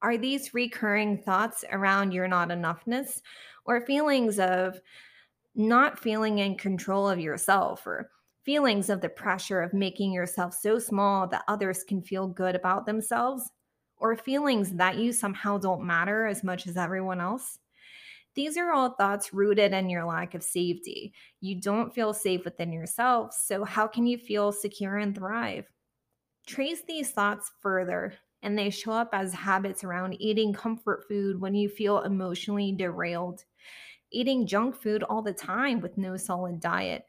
Are 0.01 0.17
these 0.17 0.53
recurring 0.53 1.17
thoughts 1.17 1.65
around 1.71 2.11
your 2.11 2.27
not 2.27 2.49
enoughness 2.49 3.21
or 3.65 3.85
feelings 3.85 4.39
of 4.39 4.79
not 5.55 5.99
feeling 5.99 6.39
in 6.39 6.55
control 6.55 7.09
of 7.09 7.19
yourself 7.19 7.87
or 7.87 8.09
feelings 8.43 8.89
of 8.89 9.01
the 9.01 9.09
pressure 9.09 9.61
of 9.61 9.73
making 9.73 10.11
yourself 10.11 10.53
so 10.53 10.77
small 10.77 11.27
that 11.27 11.43
others 11.47 11.83
can 11.83 12.01
feel 12.01 12.27
good 12.27 12.55
about 12.55 12.85
themselves? 12.85 13.51
or 14.03 14.17
feelings 14.17 14.73
that 14.73 14.97
you 14.97 15.13
somehow 15.13 15.57
don't 15.57 15.81
matter 15.81 16.25
as 16.25 16.43
much 16.43 16.67
as 16.67 16.75
everyone 16.75 17.21
else. 17.21 17.59
These 18.35 18.57
are 18.57 18.71
all 18.71 18.89
thoughts 18.89 19.33
rooted 19.33 19.73
in 19.73 19.89
your 19.89 20.05
lack 20.05 20.33
of 20.33 20.41
safety. 20.41 21.13
You 21.39 21.61
don't 21.61 21.93
feel 21.93 22.13
safe 22.13 22.43
within 22.45 22.73
yourself, 22.73 23.33
so 23.33 23.63
how 23.63 23.87
can 23.87 24.07
you 24.07 24.17
feel 24.17 24.51
secure 24.51 24.97
and 24.97 25.15
thrive? 25.15 25.65
Trace 26.47 26.81
these 26.87 27.11
thoughts 27.11 27.51
further, 27.61 28.15
and 28.41 28.57
they 28.57 28.71
show 28.71 28.91
up 28.91 29.09
as 29.13 29.33
habits 29.33 29.83
around 29.83 30.19
eating 30.19 30.51
comfort 30.51 31.05
food 31.07 31.39
when 31.39 31.53
you 31.53 31.69
feel 31.69 32.01
emotionally 32.01 32.71
derailed, 32.71 33.45
eating 34.11 34.47
junk 34.47 34.75
food 34.75 35.03
all 35.03 35.21
the 35.21 35.33
time 35.33 35.79
with 35.79 35.97
no 35.97 36.17
solid 36.17 36.59
diet, 36.59 37.05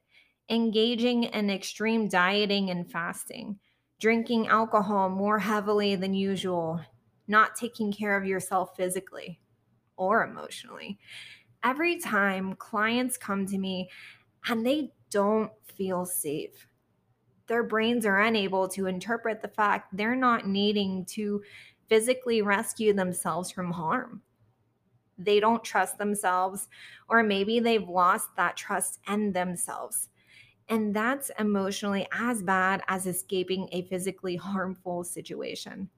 engaging 0.51 1.25
in 1.25 1.49
extreme 1.49 2.07
dieting 2.07 2.69
and 2.69 2.91
fasting, 2.91 3.59
drinking 3.99 4.47
alcohol 4.47 5.09
more 5.09 5.39
heavily 5.39 5.97
than 5.97 6.13
usual, 6.13 6.81
not 7.27 7.57
taking 7.57 7.91
care 7.91 8.15
of 8.15 8.27
yourself 8.27 8.77
physically 8.77 9.41
or 9.97 10.25
emotionally. 10.25 10.99
Every 11.63 11.99
time 11.99 12.55
clients 12.57 13.17
come 13.17 13.47
to 13.47 13.59
me 13.59 13.91
and 14.49 14.67
they 14.67 14.93
don't 15.11 15.53
feel 15.65 16.05
safe, 16.07 16.69
their 17.47 17.63
brains 17.63 18.07
are 18.07 18.21
unable 18.21 18.69
to 18.69 18.87
interpret 18.87 19.43
the 19.43 19.49
fact 19.49 19.97
they're 19.97 20.17
not 20.17 20.47
needing 20.47 21.05
to 21.07 21.43
physically 21.89 22.43
rescue 22.43 22.93
themselves 22.93 23.51
from 23.51 23.73
harm. 23.73 24.23
They 25.19 25.41
don't 25.41 25.63
trust 25.63 25.99
themselves, 25.99 26.69
or 27.09 27.23
maybe 27.23 27.61
they've 27.61 27.89
lost 27.89 28.31
that 28.37 28.57
trust 28.57 29.01
in 29.09 29.33
themselves. 29.33 30.11
And 30.69 30.95
that's 30.95 31.31
emotionally 31.39 32.09
as 32.13 32.43
bad 32.43 32.83
as 32.89 33.07
escaping 33.07 33.69
a 33.73 33.83
physically 33.83 34.37
harmful 34.37 35.05
situation. 35.05 35.91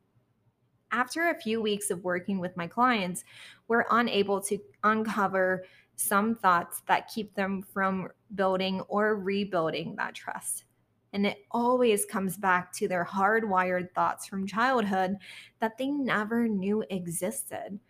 After 0.92 1.30
a 1.30 1.40
few 1.40 1.60
weeks 1.60 1.90
of 1.90 2.04
working 2.04 2.38
with 2.38 2.56
my 2.56 2.66
clients, 2.66 3.24
we're 3.68 3.86
unable 3.90 4.40
to 4.42 4.58
uncover 4.84 5.64
some 5.96 6.34
thoughts 6.34 6.82
that 6.86 7.08
keep 7.08 7.34
them 7.34 7.62
from 7.62 8.08
building 8.34 8.80
or 8.82 9.16
rebuilding 9.16 9.96
that 9.96 10.14
trust. 10.14 10.64
And 11.12 11.26
it 11.26 11.46
always 11.50 12.04
comes 12.04 12.36
back 12.36 12.72
to 12.74 12.88
their 12.88 13.04
hardwired 13.04 13.92
thoughts 13.94 14.26
from 14.26 14.46
childhood 14.46 15.16
that 15.60 15.78
they 15.78 15.86
never 15.86 16.46
knew 16.46 16.84
existed, 16.90 17.80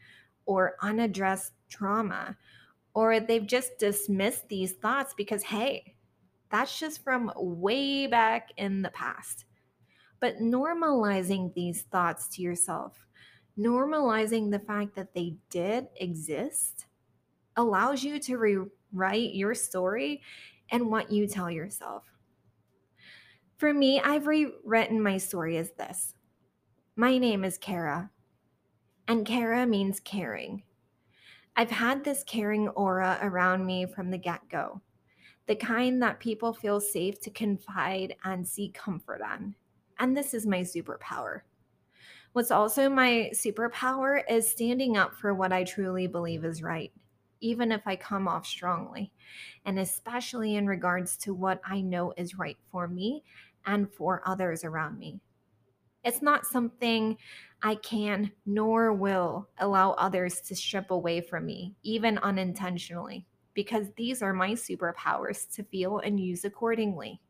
or 0.44 0.76
unaddressed 0.80 1.52
trauma, 1.68 2.36
or 2.94 3.18
they've 3.18 3.46
just 3.46 3.78
dismissed 3.78 4.48
these 4.48 4.74
thoughts 4.74 5.12
because, 5.16 5.42
hey, 5.42 5.96
that's 6.50 6.78
just 6.78 7.02
from 7.02 7.32
way 7.34 8.06
back 8.06 8.50
in 8.56 8.82
the 8.82 8.90
past. 8.90 9.45
But 10.20 10.38
normalizing 10.38 11.52
these 11.54 11.82
thoughts 11.82 12.28
to 12.28 12.42
yourself, 12.42 13.06
normalizing 13.58 14.50
the 14.50 14.58
fact 14.58 14.94
that 14.96 15.14
they 15.14 15.36
did 15.50 15.86
exist, 15.96 16.86
allows 17.56 18.02
you 18.02 18.18
to 18.20 18.36
rewrite 18.38 19.34
your 19.34 19.54
story 19.54 20.22
and 20.70 20.90
what 20.90 21.10
you 21.10 21.26
tell 21.26 21.50
yourself. 21.50 22.04
For 23.58 23.72
me, 23.72 24.00
I've 24.00 24.26
rewritten 24.26 25.02
my 25.02 25.18
story 25.18 25.56
as 25.56 25.72
this 25.72 26.14
My 26.96 27.18
name 27.18 27.44
is 27.44 27.58
Kara, 27.58 28.10
and 29.08 29.26
Kara 29.26 29.66
means 29.66 30.00
caring. 30.00 30.62
I've 31.56 31.70
had 31.70 32.04
this 32.04 32.22
caring 32.24 32.68
aura 32.68 33.18
around 33.22 33.64
me 33.64 33.86
from 33.86 34.10
the 34.10 34.18
get 34.18 34.48
go 34.50 34.82
the 35.46 35.56
kind 35.56 36.02
that 36.02 36.20
people 36.20 36.52
feel 36.52 36.80
safe 36.80 37.20
to 37.20 37.30
confide 37.30 38.14
and 38.24 38.46
seek 38.46 38.74
comfort 38.74 39.22
on. 39.22 39.54
And 39.98 40.16
this 40.16 40.34
is 40.34 40.46
my 40.46 40.60
superpower. 40.60 41.42
What's 42.32 42.50
also 42.50 42.90
my 42.90 43.30
superpower 43.32 44.22
is 44.28 44.50
standing 44.50 44.96
up 44.96 45.14
for 45.14 45.32
what 45.32 45.52
I 45.52 45.64
truly 45.64 46.06
believe 46.06 46.44
is 46.44 46.62
right, 46.62 46.92
even 47.40 47.72
if 47.72 47.86
I 47.86 47.96
come 47.96 48.28
off 48.28 48.46
strongly, 48.46 49.10
and 49.64 49.78
especially 49.78 50.56
in 50.56 50.66
regards 50.66 51.16
to 51.18 51.32
what 51.32 51.60
I 51.64 51.80
know 51.80 52.12
is 52.16 52.38
right 52.38 52.58
for 52.70 52.88
me 52.88 53.24
and 53.64 53.90
for 53.92 54.22
others 54.26 54.64
around 54.64 54.98
me. 54.98 55.20
It's 56.04 56.22
not 56.22 56.46
something 56.46 57.16
I 57.62 57.76
can 57.76 58.30
nor 58.44 58.92
will 58.92 59.48
allow 59.58 59.92
others 59.92 60.40
to 60.42 60.54
strip 60.54 60.90
away 60.90 61.20
from 61.20 61.46
me, 61.46 61.74
even 61.82 62.18
unintentionally 62.18 63.26
because 63.54 63.88
these 63.96 64.22
are 64.22 64.34
my 64.34 64.50
superpowers 64.50 65.50
to 65.54 65.64
feel 65.64 65.98
and 65.98 66.20
use 66.20 66.44
accordingly. 66.44 67.20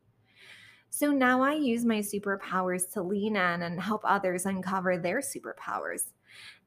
So 0.89 1.11
now 1.11 1.41
I 1.41 1.53
use 1.53 1.85
my 1.85 1.99
superpowers 1.99 2.91
to 2.93 3.03
lean 3.03 3.35
in 3.35 3.61
and 3.61 3.79
help 3.79 4.01
others 4.03 4.45
uncover 4.45 4.97
their 4.97 5.19
superpowers 5.19 6.11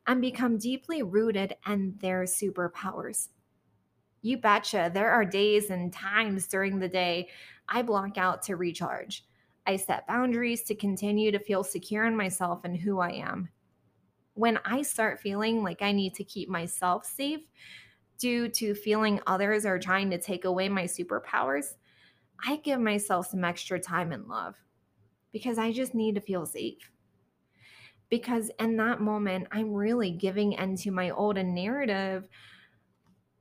and 0.06 0.20
become 0.20 0.58
deeply 0.58 1.02
rooted 1.02 1.56
in 1.66 1.96
their 1.98 2.24
superpowers. 2.24 3.28
You 4.22 4.38
betcha, 4.38 4.90
there 4.92 5.10
are 5.10 5.24
days 5.24 5.70
and 5.70 5.92
times 5.92 6.46
during 6.46 6.78
the 6.78 6.88
day 6.88 7.30
I 7.68 7.82
block 7.82 8.18
out 8.18 8.42
to 8.42 8.56
recharge. 8.56 9.24
I 9.66 9.76
set 9.76 10.06
boundaries 10.06 10.62
to 10.64 10.74
continue 10.74 11.30
to 11.32 11.38
feel 11.38 11.64
secure 11.64 12.04
in 12.04 12.16
myself 12.16 12.64
and 12.64 12.76
who 12.76 13.00
I 13.00 13.12
am. 13.12 13.48
When 14.34 14.58
I 14.64 14.82
start 14.82 15.20
feeling 15.20 15.62
like 15.62 15.82
I 15.82 15.92
need 15.92 16.14
to 16.16 16.24
keep 16.24 16.48
myself 16.48 17.04
safe 17.04 17.42
due 18.18 18.48
to 18.48 18.74
feeling 18.74 19.20
others 19.26 19.64
are 19.64 19.78
trying 19.78 20.10
to 20.10 20.18
take 20.18 20.44
away 20.44 20.68
my 20.68 20.84
superpowers, 20.84 21.76
I 22.44 22.56
give 22.56 22.80
myself 22.80 23.28
some 23.28 23.44
extra 23.44 23.80
time 23.80 24.12
and 24.12 24.26
love 24.28 24.56
because 25.32 25.58
I 25.58 25.72
just 25.72 25.94
need 25.94 26.16
to 26.16 26.20
feel 26.20 26.46
safe. 26.46 26.90
Because 28.08 28.50
in 28.58 28.76
that 28.78 29.00
moment, 29.00 29.46
I'm 29.52 29.72
really 29.72 30.10
giving 30.10 30.52
into 30.52 30.90
my 30.90 31.10
old 31.10 31.36
narrative 31.36 32.28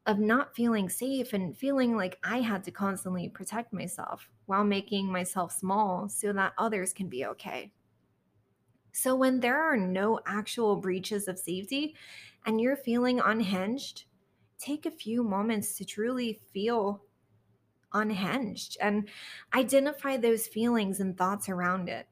of 0.05 0.19
not 0.19 0.55
feeling 0.55 0.89
safe 0.89 1.33
and 1.33 1.57
feeling 1.57 1.95
like 1.95 2.19
I 2.23 2.39
had 2.41 2.63
to 2.65 2.71
constantly 2.71 3.29
protect 3.29 3.71
myself 3.73 4.29
while 4.45 4.63
making 4.63 5.11
myself 5.11 5.51
small 5.51 6.09
so 6.09 6.33
that 6.33 6.53
others 6.57 6.93
can 6.93 7.09
be 7.09 7.25
okay. 7.25 7.71
So, 8.91 9.15
when 9.15 9.39
there 9.39 9.61
are 9.61 9.77
no 9.77 10.19
actual 10.25 10.75
breaches 10.75 11.27
of 11.27 11.39
safety 11.39 11.95
and 12.45 12.59
you're 12.59 12.75
feeling 12.75 13.19
unhinged, 13.19 14.05
take 14.57 14.85
a 14.85 14.91
few 14.91 15.23
moments 15.23 15.75
to 15.77 15.85
truly 15.85 16.33
feel 16.33 17.03
unhinged 17.93 18.77
and 18.81 19.09
identify 19.53 20.17
those 20.17 20.47
feelings 20.47 20.99
and 20.99 21.17
thoughts 21.17 21.49
around 21.49 21.89
it. 21.89 22.07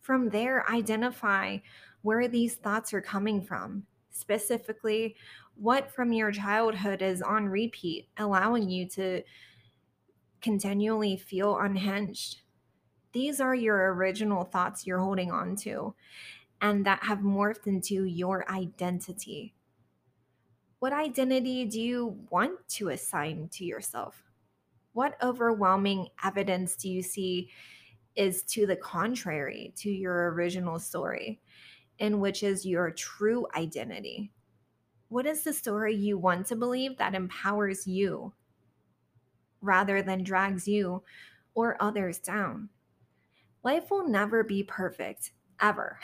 From 0.00 0.28
there, 0.28 0.68
identify 0.70 1.58
where 2.02 2.28
these 2.28 2.54
thoughts 2.54 2.94
are 2.94 3.00
coming 3.00 3.42
from. 3.42 3.84
Specifically, 4.10 5.16
what 5.56 5.90
from 5.90 6.12
your 6.12 6.30
childhood 6.30 7.02
is 7.02 7.22
on 7.22 7.46
repeat, 7.46 8.08
allowing 8.18 8.68
you 8.68 8.86
to 8.90 9.22
continually 10.40 11.16
feel 11.16 11.58
unhinged. 11.58 12.40
These 13.12 13.40
are 13.40 13.54
your 13.54 13.94
original 13.94 14.44
thoughts 14.44 14.86
you're 14.86 15.00
holding 15.00 15.30
on 15.30 15.56
to 15.56 15.94
and 16.60 16.86
that 16.86 17.02
have 17.02 17.18
morphed 17.18 17.66
into 17.66 18.04
your 18.04 18.50
identity. 18.50 19.54
What 20.78 20.92
identity 20.92 21.64
do 21.64 21.80
you 21.80 22.18
want 22.30 22.68
to 22.70 22.90
assign 22.90 23.48
to 23.54 23.64
yourself? 23.64 24.25
What 24.96 25.22
overwhelming 25.22 26.08
evidence 26.24 26.74
do 26.74 26.88
you 26.88 27.02
see 27.02 27.50
is 28.14 28.42
to 28.44 28.66
the 28.66 28.76
contrary 28.76 29.74
to 29.76 29.90
your 29.90 30.32
original 30.32 30.78
story, 30.78 31.38
in 31.98 32.18
which 32.18 32.42
is 32.42 32.64
your 32.64 32.90
true 32.92 33.46
identity? 33.54 34.32
What 35.08 35.26
is 35.26 35.44
the 35.44 35.52
story 35.52 35.94
you 35.94 36.16
want 36.16 36.46
to 36.46 36.56
believe 36.56 36.96
that 36.96 37.14
empowers 37.14 37.86
you 37.86 38.32
rather 39.60 40.00
than 40.00 40.24
drags 40.24 40.66
you 40.66 41.02
or 41.54 41.76
others 41.78 42.18
down? 42.18 42.70
Life 43.62 43.90
will 43.90 44.08
never 44.08 44.44
be 44.44 44.62
perfect, 44.62 45.32
ever. 45.60 45.98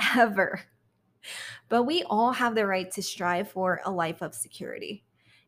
ever. 0.16 0.62
But 1.68 1.82
we 1.82 2.04
all 2.04 2.32
have 2.32 2.54
the 2.54 2.66
right 2.66 2.90
to 2.92 3.02
strive 3.02 3.50
for 3.50 3.82
a 3.84 3.90
life 3.90 4.22
of 4.22 4.34
security 4.34 5.04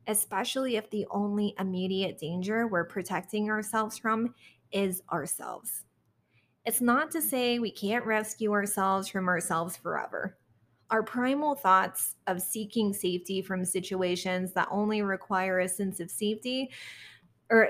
especially 0.09 0.77
if 0.77 0.91
the 0.91 1.07
only 1.11 1.55
immediate 1.61 2.19
danger 2.19 2.67
we're 2.67 2.85
protecting 2.85 3.51
ourselves 3.51 3.97
from 3.97 4.35
is 4.73 5.03
ourselves. 5.13 5.85
It's 6.67 6.81
not 6.81 7.11
to 7.13 7.23
say 7.23 7.59
we 7.59 7.71
can't 7.71 8.05
rescue 8.05 8.53
ourselves 8.53 9.09
from 9.09 9.29
ourselves 9.29 9.77
forever. 9.77 10.37
Our 10.91 11.03
primal 11.03 11.55
thoughts 11.55 12.17
of 12.27 12.43
seeking 12.43 12.93
safety 12.93 13.43
from 13.43 13.65
situations 13.65 14.53
that 14.55 14.69
only 14.71 15.03
require 15.03 15.61
a 15.61 15.69
sense 15.69 16.01
of 16.01 16.11
safety 16.11 16.71
or 17.51 17.69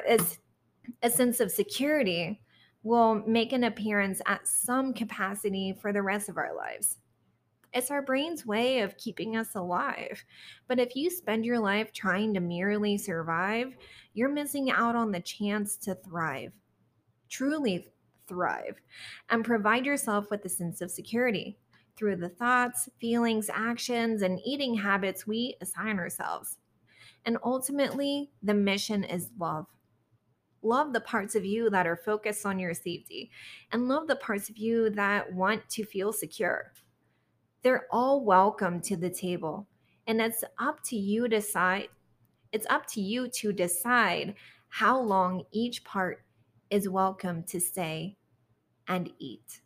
a 1.03 1.11
sense 1.11 1.41
of 1.41 1.51
security 1.51 2.41
will 2.85 3.17
make 3.27 3.53
an 3.53 3.65
appearance 3.65 4.23
at 4.27 4.47
some 4.47 4.95
capacity 4.95 5.77
for 5.81 5.93
the 5.93 6.03
rest 6.03 6.29
of 6.29 6.37
our 6.37 6.55
lives. 6.57 6.99
It's 7.75 7.91
our 7.91 8.03
brain's 8.03 8.47
way 8.47 8.81
of 8.81 8.97
keeping 8.97 9.37
us 9.37 9.55
alive. 9.55 10.25
But 10.69 10.79
if 10.79 10.97
you 10.97 11.11
spend 11.11 11.45
your 11.45 11.59
life 11.59 11.93
trying 11.93 12.33
to 12.35 12.41
merely 12.41 12.97
survive, 12.97 13.77
you're 14.15 14.31
missing 14.31 14.71
out 14.71 14.97
on 14.97 15.13
the 15.13 15.21
chance 15.21 15.77
to 15.79 15.95
thrive, 15.95 16.53
truly 17.29 17.93
thrive, 18.27 18.81
and 19.29 19.45
provide 19.45 19.85
yourself 19.85 20.31
with 20.31 20.45
a 20.45 20.49
sense 20.49 20.81
of 20.81 20.91
security 20.91 21.59
through 21.97 22.17
the 22.17 22.29
thoughts, 22.29 22.89
feelings, 23.01 23.51
actions, 23.53 24.23
and 24.23 24.41
eating 24.47 24.75
habits 24.75 25.27
we 25.27 25.57
assign 25.61 25.99
ourselves. 25.99 26.59
And 27.27 27.37
ultimately, 27.45 28.31
the 28.43 28.55
mission 28.55 29.05
is 29.05 29.31
love. 29.39 29.67
Love 30.63 30.93
the 30.93 31.01
parts 31.01 31.35
of 31.35 31.45
you 31.45 31.69
that 31.71 31.87
are 31.87 31.97
focused 31.97 32.47
on 32.47 32.59
your 32.59 32.75
safety, 32.75 33.31
and 33.73 33.89
love 33.89 34.07
the 34.07 34.17
parts 34.17 34.49
of 34.49 34.57
you 34.57 34.91
that 34.91 35.33
want 35.33 35.69
to 35.69 35.85
feel 35.85 36.13
secure 36.13 36.73
they're 37.63 37.87
all 37.91 38.25
welcome 38.25 38.81
to 38.81 38.97
the 38.97 39.11
table. 39.11 39.67
And 40.07 40.21
it's 40.21 40.45
up 40.59 40.83
to 40.85 40.97
you 40.97 41.29
decide 41.29 41.89
it's 42.51 42.67
up 42.71 42.87
to 42.87 43.01
you 43.01 43.29
to 43.29 43.53
decide 43.53 44.35
how 44.71 44.99
long 44.99 45.43
each 45.53 45.85
part 45.85 46.23
is 46.71 46.89
welcome 46.89 47.43
to 47.43 47.61
stay 47.61 48.17
and 48.87 49.11
eat. 49.19 49.61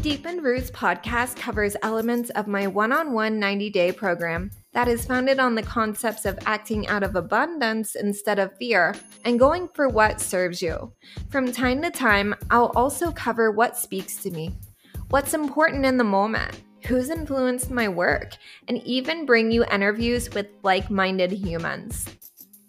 Deep 0.00 0.22
Deepened 0.22 0.42
Roots 0.42 0.70
podcast 0.70 1.36
covers 1.36 1.76
elements 1.82 2.30
of 2.30 2.46
my 2.46 2.66
one 2.66 2.90
on 2.90 3.12
one 3.12 3.38
90 3.38 3.68
day 3.68 3.92
program 3.92 4.50
that 4.72 4.88
is 4.88 5.04
founded 5.04 5.38
on 5.38 5.54
the 5.54 5.62
concepts 5.62 6.24
of 6.24 6.38
acting 6.46 6.86
out 6.88 7.02
of 7.02 7.16
abundance 7.16 7.94
instead 7.96 8.38
of 8.38 8.56
fear 8.56 8.94
and 9.24 9.38
going 9.38 9.68
for 9.74 9.88
what 9.88 10.20
serves 10.20 10.62
you. 10.62 10.92
From 11.28 11.50
time 11.50 11.82
to 11.82 11.90
time, 11.90 12.34
I'll 12.50 12.72
also 12.76 13.10
cover 13.10 13.50
what 13.50 13.76
speaks 13.76 14.16
to 14.22 14.30
me, 14.30 14.54
what's 15.08 15.34
important 15.34 15.84
in 15.84 15.96
the 15.96 16.04
moment, 16.04 16.62
who's 16.86 17.10
influenced 17.10 17.70
my 17.70 17.88
work, 17.88 18.36
and 18.68 18.78
even 18.84 19.26
bring 19.26 19.50
you 19.50 19.64
interviews 19.64 20.30
with 20.30 20.46
like 20.62 20.90
minded 20.90 21.32
humans. 21.32 22.06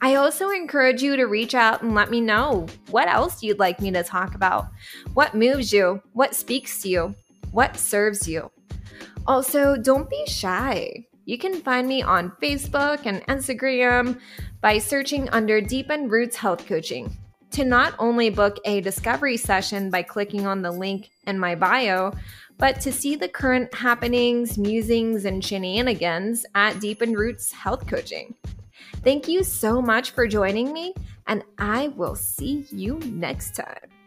I 0.03 0.15
also 0.15 0.49
encourage 0.49 1.03
you 1.03 1.15
to 1.15 1.25
reach 1.25 1.53
out 1.53 1.83
and 1.83 1.93
let 1.93 2.09
me 2.09 2.21
know 2.21 2.65
what 2.89 3.07
else 3.07 3.43
you'd 3.43 3.59
like 3.59 3.79
me 3.79 3.91
to 3.91 4.03
talk 4.03 4.33
about. 4.33 4.69
What 5.13 5.35
moves 5.35 5.71
you? 5.71 6.01
What 6.13 6.33
speaks 6.33 6.81
to 6.81 6.89
you? 6.89 7.15
What 7.51 7.77
serves 7.77 8.27
you? 8.27 8.49
Also, 9.27 9.77
don't 9.77 10.09
be 10.09 10.25
shy. 10.25 11.05
You 11.25 11.37
can 11.37 11.61
find 11.61 11.87
me 11.87 12.01
on 12.01 12.31
Facebook 12.41 13.05
and 13.05 13.25
Instagram 13.27 14.19
by 14.59 14.79
searching 14.79 15.29
under 15.29 15.61
Deepened 15.61 16.11
Roots 16.11 16.35
Health 16.35 16.65
Coaching. 16.65 17.15
To 17.51 17.65
not 17.65 17.93
only 17.99 18.29
book 18.29 18.57
a 18.65 18.81
discovery 18.81 19.37
session 19.37 19.89
by 19.89 20.03
clicking 20.03 20.47
on 20.47 20.61
the 20.61 20.71
link 20.71 21.09
in 21.27 21.37
my 21.37 21.53
bio, 21.53 22.13
but 22.57 22.79
to 22.81 22.91
see 22.91 23.15
the 23.15 23.27
current 23.27 23.73
happenings, 23.73 24.57
musings, 24.57 25.25
and 25.25 25.43
shenanigans 25.43 26.45
at 26.55 26.79
Deepened 26.79 27.17
Roots 27.17 27.51
Health 27.51 27.87
Coaching. 27.87 28.35
Thank 29.03 29.27
you 29.27 29.43
so 29.43 29.81
much 29.81 30.11
for 30.11 30.27
joining 30.27 30.71
me, 30.71 30.93
and 31.27 31.43
I 31.57 31.89
will 31.89 32.15
see 32.15 32.65
you 32.71 32.99
next 32.99 33.55
time. 33.55 34.00